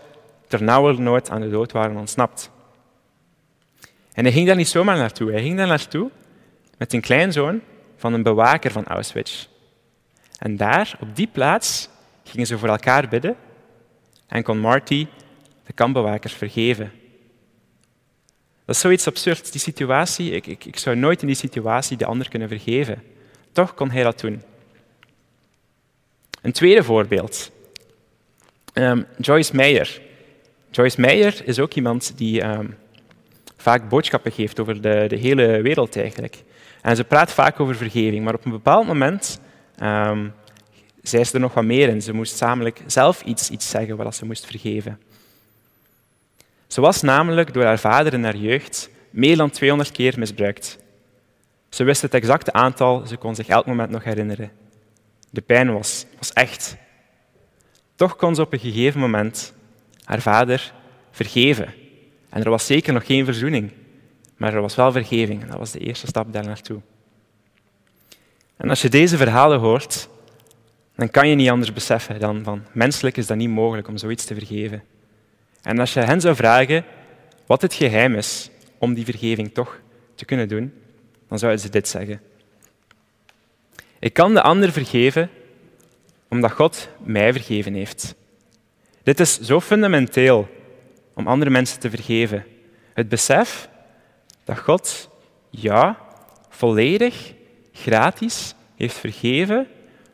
ternauwernood 0.47 1.31
aan 1.31 1.41
de 1.41 1.51
dood 1.51 1.73
waren 1.73 1.97
ontsnapt. 1.97 2.51
En 4.13 4.25
hij 4.25 4.33
ging 4.33 4.47
daar 4.47 4.57
niet 4.57 4.69
zomaar 4.69 4.97
naartoe. 4.97 5.31
Hij 5.31 5.43
ging 5.43 5.57
daar 5.57 5.67
naartoe 5.67 6.11
met 6.79 6.93
een 6.93 7.01
kleinzoon 7.01 7.61
van 7.97 8.13
een 8.13 8.23
bewaker 8.23 8.71
van 8.71 8.87
Auschwitz. 8.87 9.49
En 10.39 10.57
daar, 10.57 10.97
op 11.01 11.17
die 11.17 11.29
plaats, 11.33 11.89
gingen 12.25 12.47
ze 12.47 12.59
voor 12.59 12.69
elkaar 12.69 13.09
bidden 13.09 13.37
en 14.27 14.43
kon 14.43 14.59
Marty 14.59 15.07
de 15.67 15.73
kampbewakers 15.73 16.33
vergeven. 16.33 16.93
Dat 18.65 18.75
is 18.75 18.81
zoiets 18.81 19.07
absurd, 19.07 19.53
die 19.53 19.61
situatie. 19.61 20.31
Ik, 20.31 20.47
ik, 20.47 20.65
ik 20.65 20.79
zou 20.79 20.97
nooit 20.97 21.21
in 21.21 21.27
die 21.27 21.37
situatie 21.37 21.97
de 21.97 22.07
ander 22.07 22.29
kunnen 22.29 22.49
vergeven. 22.49 23.03
Toch 23.53 23.75
kon 23.75 23.91
hij 23.91 24.03
dat 24.03 24.21
doen. 24.21 24.43
Een 26.43 26.53
tweede 26.53 26.83
voorbeeld. 26.83 27.51
Um, 28.75 29.07
Joyce 29.19 29.57
Meyer. 29.57 30.01
Joyce 30.71 31.01
Meyer 31.01 31.43
is 31.45 31.59
ook 31.59 31.75
iemand 31.75 32.13
die 32.17 32.45
um, 32.45 32.77
vaak 33.63 33.89
boodschappen 33.89 34.33
geeft 34.33 34.61
over 34.61 34.81
de, 34.81 35.05
de, 35.09 35.17
hele 35.17 35.63
wereld 35.63 35.97
eigenlijk. 35.97 36.43
En 36.83 36.97
ze 36.97 37.05
praat 37.05 37.33
vaak 37.33 37.61
over 37.61 37.75
vergeving, 37.75 38.25
maar 38.25 38.35
op 38.35 38.45
een 38.45 38.51
bepaald 38.51 38.87
moment 38.87 39.41
um, 39.83 40.33
zei 41.03 41.25
ze 41.25 41.35
er 41.35 41.41
nog 41.41 41.55
wat 41.55 41.65
meer 41.65 41.89
in. 41.89 42.03
Ze 42.03 42.13
moest 42.13 42.41
namelijk 42.41 42.83
zelf 42.87 43.23
iets, 43.23 43.51
iets 43.51 43.71
zeggen 43.71 43.97
wat 43.97 44.15
ze 44.15 44.25
moest 44.25 44.47
vergeven. 44.47 45.01
Ze 46.67 46.81
was 46.81 47.03
namelijk 47.03 47.53
door 47.53 47.65
haar 47.65 47.79
vader 47.79 48.13
in 48.13 48.25
haar 48.25 48.37
jeugd 48.37 48.91
meer 49.11 49.37
dan 49.37 49.51
200 49.51 49.93
keer 49.93 50.19
misbruikt. 50.19 50.79
Ze 51.69 51.85
wist 51.85 52.03
het 52.03 52.15
exacte 52.15 52.53
aantal, 52.53 53.07
ze 53.07 53.17
kon 53.17 53.35
zich 53.35 53.47
elk 53.47 53.67
moment 53.67 53.91
nog 53.91 54.05
herinneren. 54.05 54.51
De 55.31 55.41
pijn 55.41 55.73
was, 55.73 56.07
was 56.19 56.33
echt. 56.33 56.77
Toch 57.95 58.17
kon 58.17 58.35
ze 58.35 58.41
op 58.43 58.53
een 58.53 58.59
gegeven 58.59 59.01
moment 59.01 59.53
haar 60.05 60.21
vader 60.21 60.73
vergeven. 61.11 61.82
En 62.33 62.43
er 62.43 62.51
was 62.51 62.67
zeker 62.67 62.93
nog 62.93 63.07
geen 63.07 63.25
verzoening, 63.25 63.71
maar 64.37 64.55
er 64.55 64.61
was 64.61 64.75
wel 64.75 64.93
vergeving. 64.93 65.43
En 65.43 65.49
dat 65.49 65.59
was 65.59 65.71
de 65.71 65.79
eerste 65.79 66.07
stap 66.07 66.33
daar 66.33 66.45
naartoe. 66.45 66.81
En 68.57 68.69
als 68.69 68.83
je 68.83 68.89
deze 68.89 69.17
verhalen 69.17 69.59
hoort, 69.59 70.09
dan 70.97 71.11
kan 71.11 71.29
je 71.29 71.35
niet 71.35 71.51
anders 71.51 71.73
beseffen 71.73 72.21
dan 72.21 72.43
van 72.45 72.65
menselijk 72.73 73.17
is 73.17 73.27
dat 73.27 73.37
niet 73.37 73.49
mogelijk 73.49 73.89
om 73.89 73.97
zoiets 73.97 74.25
te 74.25 74.35
vergeven. 74.35 74.83
En 75.63 75.79
als 75.79 75.93
je 75.93 76.01
hen 76.01 76.21
zou 76.21 76.35
vragen 76.35 76.85
wat 77.47 77.63
het 77.63 77.75
geheim 77.75 78.15
is 78.15 78.51
om 78.79 78.95
die 78.95 79.05
vergeving 79.05 79.55
toch 79.55 79.81
te 80.15 80.25
kunnen 80.25 80.49
doen, 80.49 80.73
dan 81.29 81.39
zouden 81.39 81.61
ze 81.61 81.69
dit 81.69 81.89
zeggen. 81.89 82.21
Ik 83.99 84.13
kan 84.13 84.35
de 84.35 84.43
ander 84.43 84.73
vergeven 84.73 85.31
omdat 86.29 86.53
God 86.53 86.89
mij 86.99 87.33
vergeven 87.33 87.75
heeft. 87.75 88.15
Dit 89.03 89.21
is 89.21 89.41
zo 89.41 89.61
fundamenteel 89.61 90.49
om 91.15 91.27
andere 91.27 91.51
mensen 91.51 91.81
te 91.81 91.91
vergeven. 91.91 92.45
Het 92.95 93.09
besef 93.09 93.69
dat 94.45 94.59
God 94.59 95.09
jou 95.51 95.95
volledig, 96.49 97.33
gratis 97.73 98.55
heeft 98.77 98.97
vergeven, 98.97 99.67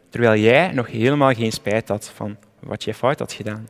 terwijl 0.08 0.40
jij 0.40 0.72
nog 0.72 0.86
helemaal 0.86 1.34
geen 1.34 1.52
spijt 1.52 1.88
had 1.88 2.08
van 2.14 2.36
wat 2.58 2.84
je 2.84 2.94
fout 2.94 3.18
had 3.18 3.32
gedaan. 3.32 3.68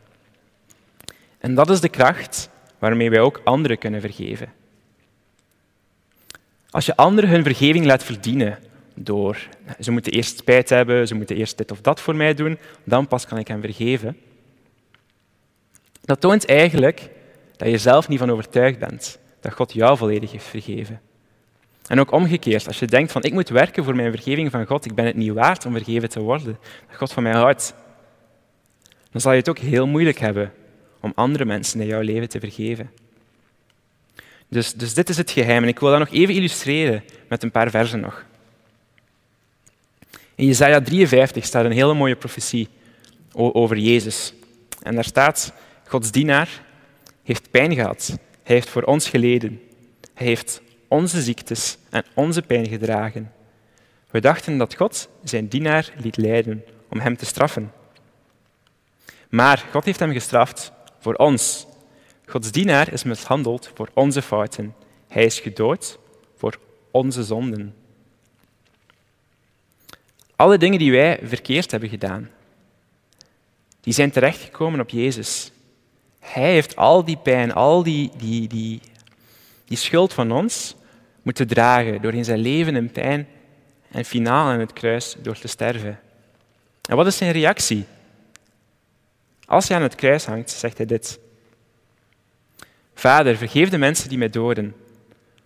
En 1.38 1.54
dat 1.54 1.70
is 1.70 1.80
de 1.80 1.88
kracht 1.88 2.50
waarmee 2.78 3.10
wij 3.10 3.20
ook 3.20 3.40
anderen 3.44 3.78
kunnen 3.78 4.00
vergeven. 4.00 4.52
Als 6.70 6.86
je 6.86 6.96
anderen 6.96 7.30
hun 7.30 7.42
vergeving 7.42 7.84
laat 7.84 8.04
verdienen 8.04 8.58
door 8.94 9.48
ze 9.80 9.90
moeten 9.90 10.12
eerst 10.12 10.38
spijt 10.38 10.68
hebben, 10.68 11.06
ze 11.06 11.14
moeten 11.14 11.36
eerst 11.36 11.58
dit 11.58 11.70
of 11.70 11.80
dat 11.80 12.00
voor 12.00 12.16
mij 12.16 12.34
doen, 12.34 12.58
dan 12.84 13.06
pas 13.06 13.26
kan 13.26 13.38
ik 13.38 13.48
hen 13.48 13.60
vergeven. 13.60 14.16
Dat 16.00 16.20
toont 16.20 16.46
eigenlijk 16.46 17.10
dat 17.58 17.68
je 17.68 17.78
zelf 17.78 18.08
niet 18.08 18.18
van 18.18 18.30
overtuigd 18.30 18.78
bent 18.78 19.18
dat 19.40 19.52
God 19.52 19.72
jou 19.72 19.96
volledig 19.96 20.32
heeft 20.32 20.44
vergeven. 20.44 21.00
En 21.86 22.00
ook 22.00 22.12
omgekeerd, 22.12 22.66
als 22.66 22.78
je 22.78 22.86
denkt 22.86 23.12
van 23.12 23.22
ik 23.22 23.32
moet 23.32 23.48
werken 23.48 23.84
voor 23.84 23.96
mijn 23.96 24.12
vergeving 24.12 24.50
van 24.50 24.66
God, 24.66 24.84
ik 24.84 24.94
ben 24.94 25.04
het 25.04 25.16
niet 25.16 25.32
waard 25.32 25.66
om 25.66 25.72
vergeven 25.72 26.08
te 26.08 26.20
worden, 26.20 26.58
dat 26.88 26.96
God 26.96 27.12
van 27.12 27.22
mij 27.22 27.32
houdt, 27.32 27.74
dan 29.10 29.20
zal 29.20 29.32
je 29.32 29.38
het 29.38 29.48
ook 29.48 29.58
heel 29.58 29.86
moeilijk 29.86 30.18
hebben 30.18 30.52
om 31.00 31.12
andere 31.14 31.44
mensen 31.44 31.80
in 31.80 31.86
jouw 31.86 32.00
leven 32.00 32.28
te 32.28 32.40
vergeven. 32.40 32.90
Dus, 34.48 34.72
dus 34.72 34.94
dit 34.94 35.08
is 35.08 35.16
het 35.16 35.30
geheim. 35.30 35.62
En 35.62 35.68
ik 35.68 35.78
wil 35.78 35.90
dat 35.90 35.98
nog 35.98 36.10
even 36.10 36.34
illustreren 36.34 37.04
met 37.28 37.42
een 37.42 37.50
paar 37.50 37.70
versen 37.70 38.00
nog. 38.00 38.24
In 40.34 40.46
Jesaja 40.46 40.80
53 40.80 41.44
staat 41.44 41.64
een 41.64 41.72
hele 41.72 41.94
mooie 41.94 42.16
profetie 42.16 42.68
over 43.32 43.76
Jezus. 43.76 44.32
En 44.82 44.94
daar 44.94 45.04
staat, 45.04 45.52
Gods 45.86 46.10
dienaar 46.10 46.48
heeft 47.28 47.50
pijn 47.50 47.74
gehad. 47.74 48.18
Hij 48.42 48.54
heeft 48.54 48.68
voor 48.68 48.82
ons 48.82 49.08
geleden. 49.08 49.60
Hij 50.14 50.26
heeft 50.26 50.62
onze 50.88 51.22
ziektes 51.22 51.78
en 51.90 52.04
onze 52.14 52.42
pijn 52.42 52.66
gedragen. 52.68 53.32
We 54.10 54.20
dachten 54.20 54.58
dat 54.58 54.74
God 54.74 55.08
zijn 55.24 55.48
dienaar 55.48 55.92
liet 55.96 56.16
lijden 56.16 56.64
om 56.88 57.00
hem 57.00 57.16
te 57.16 57.24
straffen. 57.24 57.72
Maar 59.28 59.64
God 59.70 59.84
heeft 59.84 59.98
hem 59.98 60.12
gestraft 60.12 60.72
voor 60.98 61.14
ons. 61.14 61.66
Gods 62.26 62.50
dienaar 62.50 62.92
is 62.92 63.02
mishandeld 63.02 63.70
voor 63.74 63.88
onze 63.94 64.22
fouten. 64.22 64.74
Hij 65.08 65.24
is 65.24 65.40
gedood 65.40 65.98
voor 66.36 66.58
onze 66.90 67.24
zonden. 67.24 67.74
Alle 70.36 70.58
dingen 70.58 70.78
die 70.78 70.92
wij 70.92 71.20
verkeerd 71.22 71.70
hebben 71.70 71.88
gedaan, 71.88 72.30
die 73.80 73.92
zijn 73.92 74.10
terechtgekomen 74.10 74.80
op 74.80 74.88
Jezus. 74.88 75.52
Hij 76.18 76.52
heeft 76.52 76.76
al 76.76 77.04
die 77.04 77.16
pijn, 77.16 77.52
al 77.52 77.82
die, 77.82 78.10
die, 78.16 78.48
die, 78.48 78.80
die 79.64 79.76
schuld 79.76 80.12
van 80.12 80.32
ons 80.32 80.76
moeten 81.22 81.46
dragen 81.46 82.02
door 82.02 82.14
in 82.14 82.24
zijn 82.24 82.38
leven 82.38 82.76
in 82.76 82.92
pijn 82.92 83.28
en 83.90 84.04
finaal 84.04 84.46
aan 84.46 84.60
het 84.60 84.72
kruis 84.72 85.16
door 85.22 85.38
te 85.38 85.48
sterven. 85.48 86.00
En 86.88 86.96
wat 86.96 87.06
is 87.06 87.16
zijn 87.16 87.32
reactie? 87.32 87.86
Als 89.46 89.68
hij 89.68 89.76
aan 89.76 89.82
het 89.82 89.94
kruis 89.94 90.24
hangt, 90.24 90.50
zegt 90.50 90.76
hij 90.76 90.86
dit. 90.86 91.18
Vader, 92.94 93.36
vergeef 93.36 93.68
de 93.68 93.78
mensen 93.78 94.08
die 94.08 94.18
mij 94.18 94.30
doden, 94.30 94.74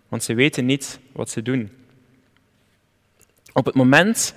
want 0.09 0.23
ze 0.23 0.35
weten 0.35 0.67
niet 0.67 0.99
wat 1.13 1.31
ze 1.31 1.43
doen. 1.43 1.71
Op 3.53 3.65
het 3.65 3.75
moment 3.75 4.35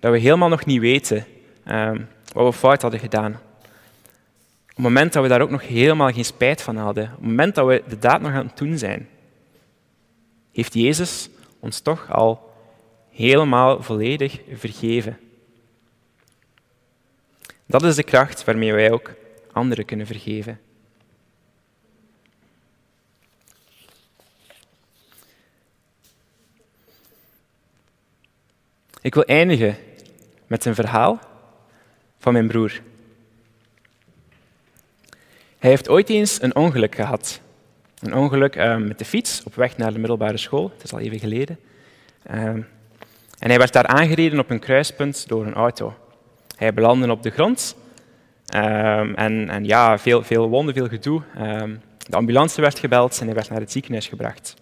dat 0.00 0.12
we 0.12 0.18
helemaal 0.18 0.48
nog 0.48 0.64
niet 0.64 0.80
weten 0.80 1.26
um, 1.66 2.08
wat 2.32 2.52
we 2.52 2.58
fout 2.58 2.82
hadden 2.82 3.00
gedaan, 3.00 3.40
op 4.74 4.82
het 4.82 4.92
moment 4.92 5.12
dat 5.12 5.22
we 5.22 5.28
daar 5.28 5.40
ook 5.40 5.50
nog 5.50 5.66
helemaal 5.66 6.12
geen 6.12 6.24
spijt 6.24 6.62
van 6.62 6.76
hadden, 6.76 7.04
op 7.04 7.10
het 7.10 7.20
moment 7.20 7.54
dat 7.54 7.66
we 7.66 7.82
de 7.88 7.98
daad 7.98 8.20
nog 8.20 8.32
aan 8.32 8.46
het 8.46 8.56
doen 8.58 8.78
zijn, 8.78 9.08
heeft 10.52 10.74
Jezus 10.74 11.28
ons 11.58 11.80
toch 11.80 12.12
al 12.12 12.52
helemaal 13.10 13.82
volledig 13.82 14.40
vergeven. 14.52 15.18
Dat 17.66 17.82
is 17.82 17.94
de 17.94 18.02
kracht 18.02 18.44
waarmee 18.44 18.72
wij 18.72 18.92
ook 18.92 19.14
anderen 19.52 19.84
kunnen 19.84 20.06
vergeven. 20.06 20.60
Ik 29.00 29.14
wil 29.14 29.24
eindigen 29.24 29.76
met 30.46 30.64
een 30.64 30.74
verhaal 30.74 31.20
van 32.18 32.32
mijn 32.32 32.46
broer. 32.46 32.80
Hij 35.64 35.72
heeft 35.72 35.88
ooit 35.88 36.08
eens 36.08 36.42
een 36.42 36.56
ongeluk 36.56 36.94
gehad. 36.94 37.40
Een 37.98 38.14
ongeluk 38.14 38.56
ehm, 38.56 38.86
met 38.86 38.98
de 38.98 39.04
fiets 39.04 39.42
op 39.44 39.54
weg 39.54 39.76
naar 39.76 39.92
de 39.92 39.98
middelbare 39.98 40.36
school. 40.36 40.70
Het 40.74 40.84
is 40.84 40.92
al 40.92 40.98
even 40.98 41.18
geleden. 41.18 41.58
Ehm, 42.22 42.60
en 43.38 43.48
hij 43.48 43.58
werd 43.58 43.72
daar 43.72 43.86
aangereden 43.86 44.38
op 44.38 44.50
een 44.50 44.58
kruispunt 44.58 45.28
door 45.28 45.46
een 45.46 45.54
auto. 45.54 45.94
Hij 46.56 46.74
belandde 46.74 47.10
op 47.10 47.22
de 47.22 47.30
grond. 47.30 47.76
Ehm, 48.46 49.14
en, 49.14 49.48
en, 49.48 49.64
ja, 49.64 49.98
veel, 49.98 50.22
veel 50.22 50.48
wonden, 50.48 50.74
veel 50.74 50.88
gedoe. 50.88 51.22
de 52.08 52.16
ambulance 52.16 52.60
werd 52.60 52.78
gebeld 52.78 53.18
en 53.20 53.26
hij 53.26 53.34
werd 53.34 53.50
naar 53.50 53.60
het 53.60 53.72
ziekenhuis 53.72 54.06
gebracht. 54.06 54.54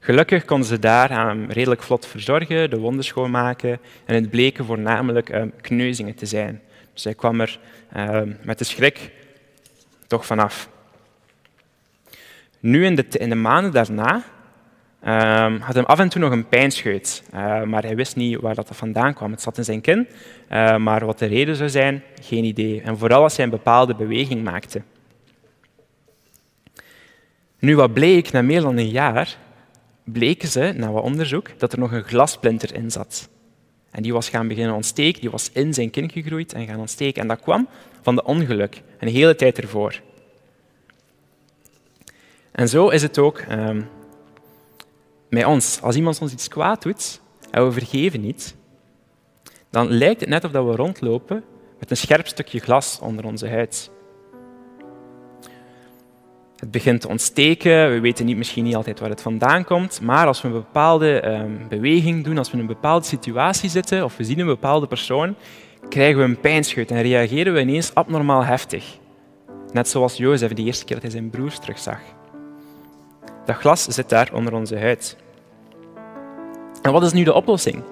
Gelukkig 0.00 0.44
konden 0.44 0.68
ze 0.68 0.78
daar 0.78 1.36
redelijk 1.48 1.82
vlot 1.82 2.06
verzorgen, 2.06 2.70
de 2.70 2.78
wonden 2.78 3.04
schoonmaken 3.04 3.80
en 4.04 4.14
het 4.14 4.30
bleken 4.30 4.64
voornamelijk 4.64 5.50
kneuzingen 5.60 6.14
te 6.14 6.26
zijn. 6.26 6.62
Dus 6.92 7.04
hij 7.04 7.14
kwam 7.14 7.40
er 7.40 7.58
met 8.42 8.58
de 8.58 8.64
schrik 8.64 9.10
toch 10.06 10.26
vanaf. 10.26 10.68
Nu 12.60 12.84
in 12.84 12.94
de, 12.94 13.04
in 13.08 13.28
de 13.28 13.34
maanden 13.34 13.72
daarna 13.72 14.24
had 15.60 15.74
hij 15.74 15.84
af 15.84 15.98
en 15.98 16.08
toe 16.08 16.20
nog 16.20 16.32
een 16.32 16.48
pijnscheut, 16.48 17.22
uh, 17.34 17.62
maar 17.62 17.82
hij 17.82 17.96
wist 17.96 18.16
niet 18.16 18.40
waar 18.40 18.54
dat 18.54 18.68
vandaan 18.72 19.14
kwam. 19.14 19.30
Het 19.30 19.42
zat 19.42 19.58
in 19.58 19.64
zijn 19.64 19.80
kin, 19.80 20.08
uh, 20.52 20.76
maar 20.76 21.06
wat 21.06 21.18
de 21.18 21.26
reden 21.26 21.56
zou 21.56 21.68
zijn, 21.68 22.02
geen 22.22 22.44
idee. 22.44 22.80
En 22.80 22.98
vooral 22.98 23.22
als 23.22 23.36
hij 23.36 23.44
een 23.44 23.50
bepaalde 23.50 23.94
beweging 23.94 24.44
maakte. 24.44 24.82
Nu, 27.58 27.76
wat 27.76 27.92
bleek 27.92 28.32
na 28.32 28.42
meer 28.42 28.60
dan 28.60 28.76
een 28.76 28.90
jaar, 28.90 29.36
bleken 30.04 30.48
ze, 30.48 30.72
na 30.76 30.90
wat 30.90 31.02
onderzoek, 31.02 31.58
dat 31.58 31.72
er 31.72 31.78
nog 31.78 31.92
een 31.92 32.04
glasplinter 32.04 32.74
in 32.74 32.90
zat. 32.90 33.28
En 33.96 34.02
die 34.02 34.12
was 34.12 34.28
gaan 34.28 34.48
beginnen 34.48 34.74
ontsteken, 34.74 35.20
die 35.20 35.30
was 35.30 35.50
in 35.52 35.74
zijn 35.74 35.90
kin 35.90 36.10
gegroeid 36.10 36.52
en 36.52 36.66
gaan 36.66 36.78
ontsteken. 36.78 37.22
En 37.22 37.28
dat 37.28 37.40
kwam 37.40 37.68
van 38.02 38.14
de 38.14 38.24
ongeluk, 38.24 38.82
een 38.98 39.08
hele 39.08 39.36
tijd 39.36 39.58
ervoor. 39.58 40.00
En 42.52 42.68
zo 42.68 42.88
is 42.88 43.02
het 43.02 43.18
ook 43.18 43.42
um, 43.50 43.88
met 45.28 45.44
ons. 45.44 45.80
Als 45.82 45.96
iemand 45.96 46.20
ons 46.20 46.32
iets 46.32 46.48
kwaad 46.48 46.82
doet 46.82 47.20
en 47.50 47.64
we 47.64 47.72
vergeven 47.72 48.20
niet, 48.20 48.56
dan 49.70 49.90
lijkt 49.90 50.20
het 50.20 50.28
net 50.28 50.44
of 50.44 50.50
we 50.50 50.58
rondlopen 50.58 51.44
met 51.78 51.90
een 51.90 51.96
scherp 51.96 52.26
stukje 52.26 52.58
glas 52.58 52.98
onder 53.00 53.24
onze 53.24 53.48
huid. 53.48 53.90
Het 56.56 56.70
begint 56.70 57.00
te 57.00 57.08
ontsteken, 57.08 57.92
we 57.92 58.00
weten 58.00 58.26
niet, 58.26 58.36
misschien 58.36 58.64
niet 58.64 58.76
altijd 58.76 59.00
waar 59.00 59.08
het 59.08 59.22
vandaan 59.22 59.64
komt, 59.64 60.00
maar 60.00 60.26
als 60.26 60.42
we 60.42 60.48
een 60.48 60.54
bepaalde 60.54 61.28
um, 61.28 61.68
beweging 61.68 62.24
doen, 62.24 62.38
als 62.38 62.48
we 62.48 62.54
in 62.54 62.60
een 62.60 62.66
bepaalde 62.66 63.06
situatie 63.06 63.70
zitten 63.70 64.04
of 64.04 64.16
we 64.16 64.24
zien 64.24 64.38
een 64.38 64.46
bepaalde 64.46 64.86
persoon, 64.86 65.34
krijgen 65.88 66.18
we 66.18 66.24
een 66.24 66.40
pijnscheut 66.40 66.90
en 66.90 67.02
reageren 67.02 67.52
we 67.52 67.60
ineens 67.60 67.94
abnormaal 67.94 68.44
heftig. 68.44 68.98
Net 69.72 69.88
zoals 69.88 70.16
Jozef 70.16 70.52
de 70.52 70.62
eerste 70.62 70.84
keer 70.84 70.94
dat 70.94 71.04
hij 71.04 71.12
zijn 71.12 71.30
broers 71.30 71.58
terugzag. 71.58 72.00
Dat 73.44 73.56
glas 73.56 73.84
zit 73.84 74.08
daar 74.08 74.30
onder 74.32 74.54
onze 74.54 74.78
huid. 74.78 75.16
En 76.82 76.92
wat 76.92 77.02
is 77.02 77.12
nu 77.12 77.24
de 77.24 77.34
oplossing? 77.34 77.82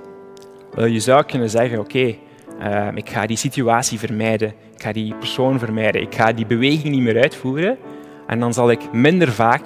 Je 0.77 1.01
zou 1.01 1.25
kunnen 1.25 1.51
zeggen, 1.51 1.79
oké, 1.79 2.15
ehm, 2.59 2.97
ik 2.97 3.09
ga 3.09 3.27
die 3.27 3.37
situatie 3.37 3.99
vermijden. 3.99 4.49
Ik 4.49 4.83
ga 4.83 4.93
die 4.93 5.15
persoon 5.15 5.59
vermijden. 5.59 6.03
Ik 6.03 6.15
ga 6.15 6.33
die 6.33 6.47
beweging 6.47 6.95
niet 6.95 7.03
meer 7.03 7.23
uitvoeren. 7.23 7.79
En 8.27 8.41
dan 8.41 8.53
zal 8.53 8.71
ik 8.71 8.93
minder 8.93 9.33
vaak 9.33 9.63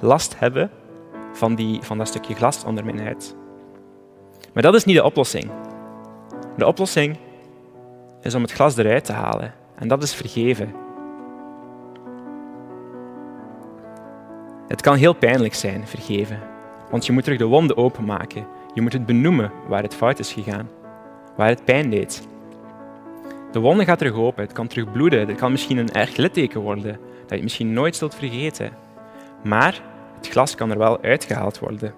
last 0.00 0.38
hebben 0.38 0.70
van, 1.32 1.54
die, 1.54 1.82
van 1.82 1.98
dat 1.98 2.08
stukje 2.08 2.34
glas 2.34 2.64
onder 2.64 2.84
mijn 2.84 3.00
huid. 3.00 3.36
Maar 4.52 4.62
dat 4.62 4.74
is 4.74 4.84
niet 4.84 4.96
de 4.96 5.04
oplossing. 5.04 5.50
De 6.56 6.66
oplossing 6.66 7.16
is 8.22 8.34
om 8.34 8.42
het 8.42 8.52
glas 8.52 8.76
eruit 8.76 9.04
te 9.04 9.12
halen. 9.12 9.54
En 9.74 9.88
dat 9.88 10.02
is 10.02 10.14
vergeven. 10.14 10.74
Het 14.68 14.80
kan 14.80 14.96
heel 14.96 15.14
pijnlijk 15.14 15.54
zijn, 15.54 15.86
vergeven. 15.86 16.38
Want 16.90 17.06
je 17.06 17.12
moet 17.12 17.22
terug 17.24 17.38
de 17.38 17.44
wonden 17.44 17.76
openmaken. 17.76 18.46
Je 18.74 18.80
moet 18.80 18.92
het 18.92 19.06
benoemen 19.06 19.52
waar 19.68 19.82
het 19.82 19.94
fout 19.94 20.18
is 20.18 20.32
gegaan. 20.32 20.68
Waar 21.36 21.48
het 21.48 21.64
pijn 21.64 21.90
deed. 21.90 22.28
De 23.52 23.58
wonde 23.58 23.84
gaat 23.84 23.98
terug 23.98 24.14
open. 24.14 24.42
Het 24.42 24.52
kan 24.52 24.66
terug 24.66 24.92
bloeden. 24.92 25.28
Het 25.28 25.38
kan 25.38 25.50
misschien 25.50 25.76
een 25.76 25.92
erg 25.92 26.16
litteken 26.16 26.60
worden. 26.60 26.98
Dat 27.30 27.38
je 27.38 27.44
misschien 27.44 27.72
nooit 27.72 27.96
zult 27.96 28.14
vergeten. 28.14 28.70
Maar 29.44 29.82
het 30.16 30.28
glas 30.28 30.54
kan 30.54 30.70
er 30.70 30.78
wel 30.78 31.02
uitgehaald 31.02 31.58
worden. 31.58 31.94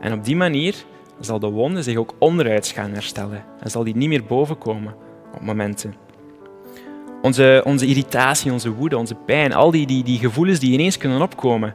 En 0.00 0.12
op 0.12 0.24
die 0.24 0.36
manier 0.36 0.74
zal 1.20 1.38
de 1.38 1.50
wonde 1.50 1.82
zich 1.82 1.96
ook 1.96 2.14
onderuit 2.18 2.66
gaan 2.66 2.92
herstellen. 2.92 3.44
En 3.60 3.70
zal 3.70 3.84
die 3.84 3.96
niet 3.96 4.08
meer 4.08 4.24
bovenkomen 4.24 4.94
op 5.34 5.40
momenten. 5.40 5.94
Onze, 7.22 7.62
onze 7.64 7.86
irritatie, 7.86 8.52
onze 8.52 8.72
woede, 8.72 8.96
onze 8.96 9.14
pijn, 9.14 9.52
al 9.52 9.70
die, 9.70 9.86
die, 9.86 10.04
die 10.04 10.18
gevoelens 10.18 10.58
die 10.58 10.72
ineens 10.72 10.96
kunnen 10.96 11.22
opkomen, 11.22 11.74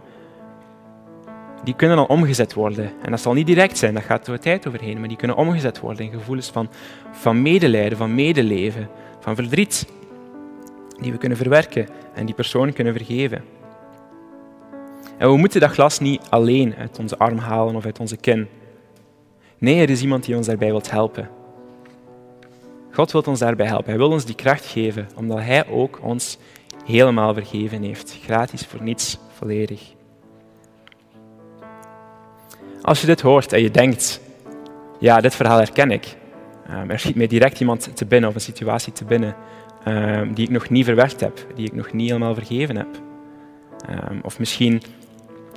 die 1.64 1.76
kunnen 1.76 1.98
dan 1.98 2.08
omgezet 2.08 2.54
worden. 2.54 2.92
En 3.02 3.12
dat 3.12 3.22
zal 3.22 3.34
niet 3.34 3.48
direct 3.48 3.78
zijn, 3.78 3.94
dat 3.94 4.04
gaat 4.04 4.26
door 4.26 4.38
tijd 4.38 4.68
overheen, 4.68 5.00
maar 5.00 5.08
die 5.08 5.18
kunnen 5.18 5.38
omgezet 5.38 5.80
worden 5.80 6.06
in 6.06 6.12
gevoelens 6.12 6.50
van, 6.50 6.70
van 7.12 7.42
medelijden, 7.42 7.98
van 7.98 8.16
medeleven, 8.16 8.90
van 9.20 9.36
verdriet, 9.36 9.88
die 11.02 11.12
we 11.12 11.18
kunnen 11.18 11.38
verwerken 11.38 11.88
en 12.14 12.26
die 12.26 12.36
persoon 12.36 12.74
kunnen 12.74 12.94
vergeven. 12.94 13.44
En 15.18 15.30
we 15.30 15.38
moeten 15.38 15.62
dat 15.62 15.72
glas 15.72 16.00
niet 16.00 16.22
alleen 16.30 16.76
uit 16.76 17.00
onze 17.00 17.18
arm 17.18 17.38
halen 17.38 17.76
of 17.76 17.86
uit 17.86 18.00
onze 18.00 18.18
kin. 18.18 18.48
Nee, 19.58 19.82
er 19.82 19.90
is 19.90 20.02
iemand 20.02 20.26
die 20.26 20.36
ons 20.36 20.48
daarbij 20.48 20.70
wilt 20.70 20.92
helpen. 20.92 21.30
God 22.92 23.12
wil 23.12 23.22
ons 23.22 23.40
daarbij 23.40 23.66
helpen. 23.66 23.90
Hij 23.90 23.98
wil 23.98 24.12
ons 24.12 24.26
die 24.26 24.36
kracht 24.36 24.66
geven, 24.66 25.08
omdat 25.16 25.40
Hij 25.40 25.68
ook 25.68 26.00
ons 26.02 26.38
helemaal 26.86 27.34
vergeven 27.34 27.82
heeft. 27.82 28.18
Gratis, 28.24 28.66
voor 28.66 28.82
niets, 28.82 29.18
volledig. 29.34 29.82
Als 32.82 33.02
je 33.02 33.08
dit 33.08 33.22
hoort 33.22 33.54
en 33.54 33.62
je 33.62 33.72
denkt, 33.72 34.22
ja, 35.00 35.22
dit 35.22 35.36
verhaal 35.36 35.58
herken 35.58 35.92
ik. 35.92 36.16
Um, 36.70 36.90
er 36.90 37.00
schiet 37.00 37.16
mij 37.16 37.28
direct 37.28 37.60
iemand 37.60 37.96
te 37.96 38.06
binnen 38.06 38.30
of 38.30 38.36
een 38.36 38.42
situatie 38.42 38.94
te 38.94 39.06
binnen 39.06 39.36
um, 39.88 40.34
die 40.34 40.46
ik 40.46 40.52
nog 40.52 40.70
niet 40.70 40.86
verwerkt 40.86 41.20
heb, 41.20 41.48
die 41.56 41.66
ik 41.66 41.74
nog 41.74 41.94
niet 41.94 42.08
helemaal 42.08 42.34
vergeven 42.34 42.78
heb. 42.78 42.88
Um, 43.90 44.20
of 44.24 44.40
misschien 44.40 44.82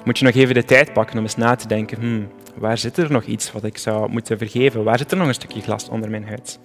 moet 0.05 0.19
je 0.19 0.25
nog 0.25 0.35
even 0.35 0.55
de 0.55 0.65
tijd 0.65 0.93
pakken 0.93 1.17
om 1.17 1.23
eens 1.23 1.37
na 1.37 1.55
te 1.55 1.69
denken, 1.69 2.01
hmm, 2.01 2.29
waar 2.55 2.79
zit 2.79 2.97
er 2.97 3.13
nog 3.13 3.25
iets 3.25 3.53
wat 3.53 3.65
ik 3.65 3.79
zou 3.79 4.11
moeten 4.11 4.39
vergeven? 4.39 4.85
Waar 4.85 4.99
zit 4.99 5.11
er 5.13 5.19
nog 5.19 5.27
een 5.27 5.35
stukje 5.35 5.61
glas 5.61 5.89
onder 5.89 6.11
mijn 6.11 6.27
huid? 6.27 6.59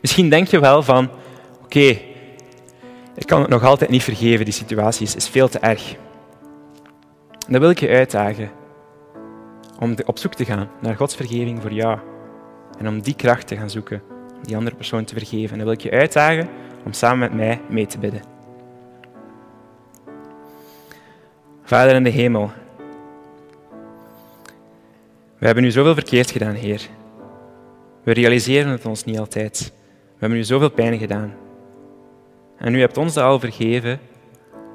Misschien 0.00 0.28
denk 0.30 0.48
je 0.48 0.60
wel 0.60 0.82
van, 0.82 1.10
oké, 1.64 1.98
ik 3.14 3.26
kan 3.26 3.40
het 3.40 3.50
nog 3.50 3.64
altijd 3.64 3.90
niet 3.90 4.02
vergeven, 4.02 4.44
die 4.44 4.54
situatie 4.54 5.06
is, 5.06 5.16
is 5.16 5.28
veel 5.28 5.48
te 5.48 5.58
erg. 5.58 5.96
Dan 7.48 7.60
wil 7.60 7.70
ik 7.70 7.80
je 7.80 7.88
uitdagen 7.88 8.50
om 9.78 9.94
op 10.04 10.18
zoek 10.18 10.34
te 10.34 10.44
gaan 10.44 10.70
naar 10.80 10.96
Gods 10.96 11.14
vergeving 11.14 11.62
voor 11.62 11.72
jou. 11.72 11.98
En 12.78 12.88
om 12.88 13.02
die 13.02 13.14
kracht 13.14 13.46
te 13.46 13.56
gaan 13.56 13.70
zoeken, 13.70 14.02
die 14.42 14.56
andere 14.56 14.76
persoon 14.76 15.04
te 15.04 15.14
vergeven. 15.14 15.50
En 15.50 15.56
dan 15.56 15.64
wil 15.66 15.74
ik 15.74 15.80
je 15.80 15.90
uitdagen 15.90 16.48
om 16.84 16.92
samen 16.92 17.18
met 17.18 17.34
mij 17.34 17.60
mee 17.68 17.86
te 17.86 17.98
bidden. 17.98 18.22
Vader 21.62 21.94
in 21.94 22.04
de 22.04 22.10
hemel, 22.10 22.50
we 25.38 25.46
hebben 25.46 25.64
u 25.64 25.70
zoveel 25.70 25.94
verkeerd 25.94 26.30
gedaan, 26.30 26.54
Heer. 26.54 26.88
We 28.02 28.12
realiseren 28.12 28.70
het 28.70 28.86
ons 28.86 29.04
niet 29.04 29.18
altijd. 29.18 29.72
We 30.04 30.18
hebben 30.18 30.38
u 30.38 30.44
zoveel 30.44 30.70
pijn 30.70 30.98
gedaan. 30.98 31.34
En 32.56 32.74
u 32.74 32.80
hebt 32.80 32.96
ons 32.96 33.14
dat 33.14 33.24
al 33.24 33.38
vergeven, 33.38 34.00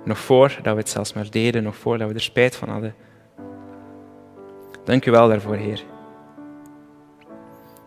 nog 0.04 0.18
voordat 0.18 0.74
we 0.74 0.80
het 0.80 0.90
zelfs 0.90 1.14
maar 1.14 1.30
deden, 1.30 1.64
nog 1.64 1.76
voordat 1.76 2.08
we 2.08 2.14
er 2.14 2.22
spijt 2.22 2.56
van 2.56 2.70
hadden. 2.70 2.96
Dank 4.84 5.06
u 5.06 5.12
wel 5.12 5.28
daarvoor, 5.28 5.56
Heer. 5.56 5.84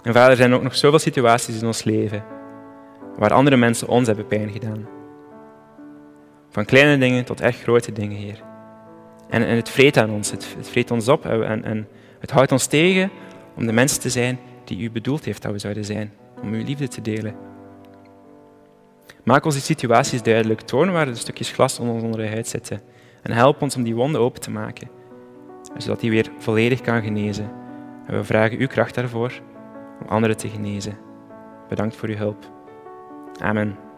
En 0.04 0.12
vader, 0.12 0.30
er 0.30 0.36
zijn 0.36 0.54
ook 0.54 0.62
nog 0.62 0.76
zoveel 0.76 0.98
situaties 0.98 1.60
in 1.60 1.66
ons 1.66 1.84
leven 1.84 2.24
waar 3.16 3.32
andere 3.32 3.56
mensen 3.56 3.88
ons 3.88 4.06
hebben 4.06 4.26
pijn 4.26 4.50
gedaan. 4.50 4.88
Van 6.48 6.64
kleine 6.64 6.98
dingen 6.98 7.24
tot 7.24 7.40
echt 7.40 7.62
grote 7.62 7.92
dingen, 7.92 8.16
Heer. 8.16 8.42
En, 9.28 9.46
en 9.46 9.56
het 9.56 9.70
vreet 9.70 9.96
aan 9.96 10.10
ons, 10.10 10.30
het, 10.30 10.56
vreet 10.60 10.90
ons 10.90 11.08
op 11.08 11.26
en, 11.26 11.64
en 11.64 11.88
het 12.20 12.30
houdt 12.30 12.52
ons 12.52 12.66
tegen 12.66 13.10
om 13.56 13.66
de 13.66 13.72
mensen 13.72 14.00
te 14.00 14.10
zijn 14.10 14.38
die 14.64 14.78
u 14.78 14.90
bedoeld 14.90 15.24
heeft 15.24 15.42
dat 15.42 15.52
we 15.52 15.58
zouden 15.58 15.84
zijn, 15.84 16.12
om 16.42 16.52
uw 16.52 16.64
liefde 16.64 16.88
te 16.88 17.00
delen. 17.00 17.34
Maak 19.24 19.44
ons 19.44 19.54
die 19.54 19.62
situaties 19.62 20.22
duidelijk, 20.22 20.60
toon 20.60 20.92
waar 20.92 21.06
de 21.06 21.14
stukjes 21.14 21.50
glas 21.50 21.78
onder 21.78 22.04
onze 22.04 22.26
huid 22.26 22.48
zitten 22.48 22.80
en 23.22 23.32
help 23.32 23.62
ons 23.62 23.76
om 23.76 23.82
die 23.82 23.94
wonden 23.94 24.20
open 24.20 24.40
te 24.40 24.50
maken, 24.50 24.90
zodat 25.76 26.00
die 26.00 26.10
weer 26.10 26.30
volledig 26.38 26.80
kan 26.80 27.02
genezen. 27.02 27.50
En 28.06 28.16
we 28.16 28.24
vragen 28.24 28.58
uw 28.58 28.66
kracht 28.66 28.94
daarvoor 28.94 29.32
om 30.00 30.08
anderen 30.08 30.36
te 30.36 30.48
genezen. 30.48 30.98
Bedankt 31.68 31.96
voor 31.96 32.08
uw 32.08 32.16
hulp. 32.16 32.51
Amen. 33.42 33.91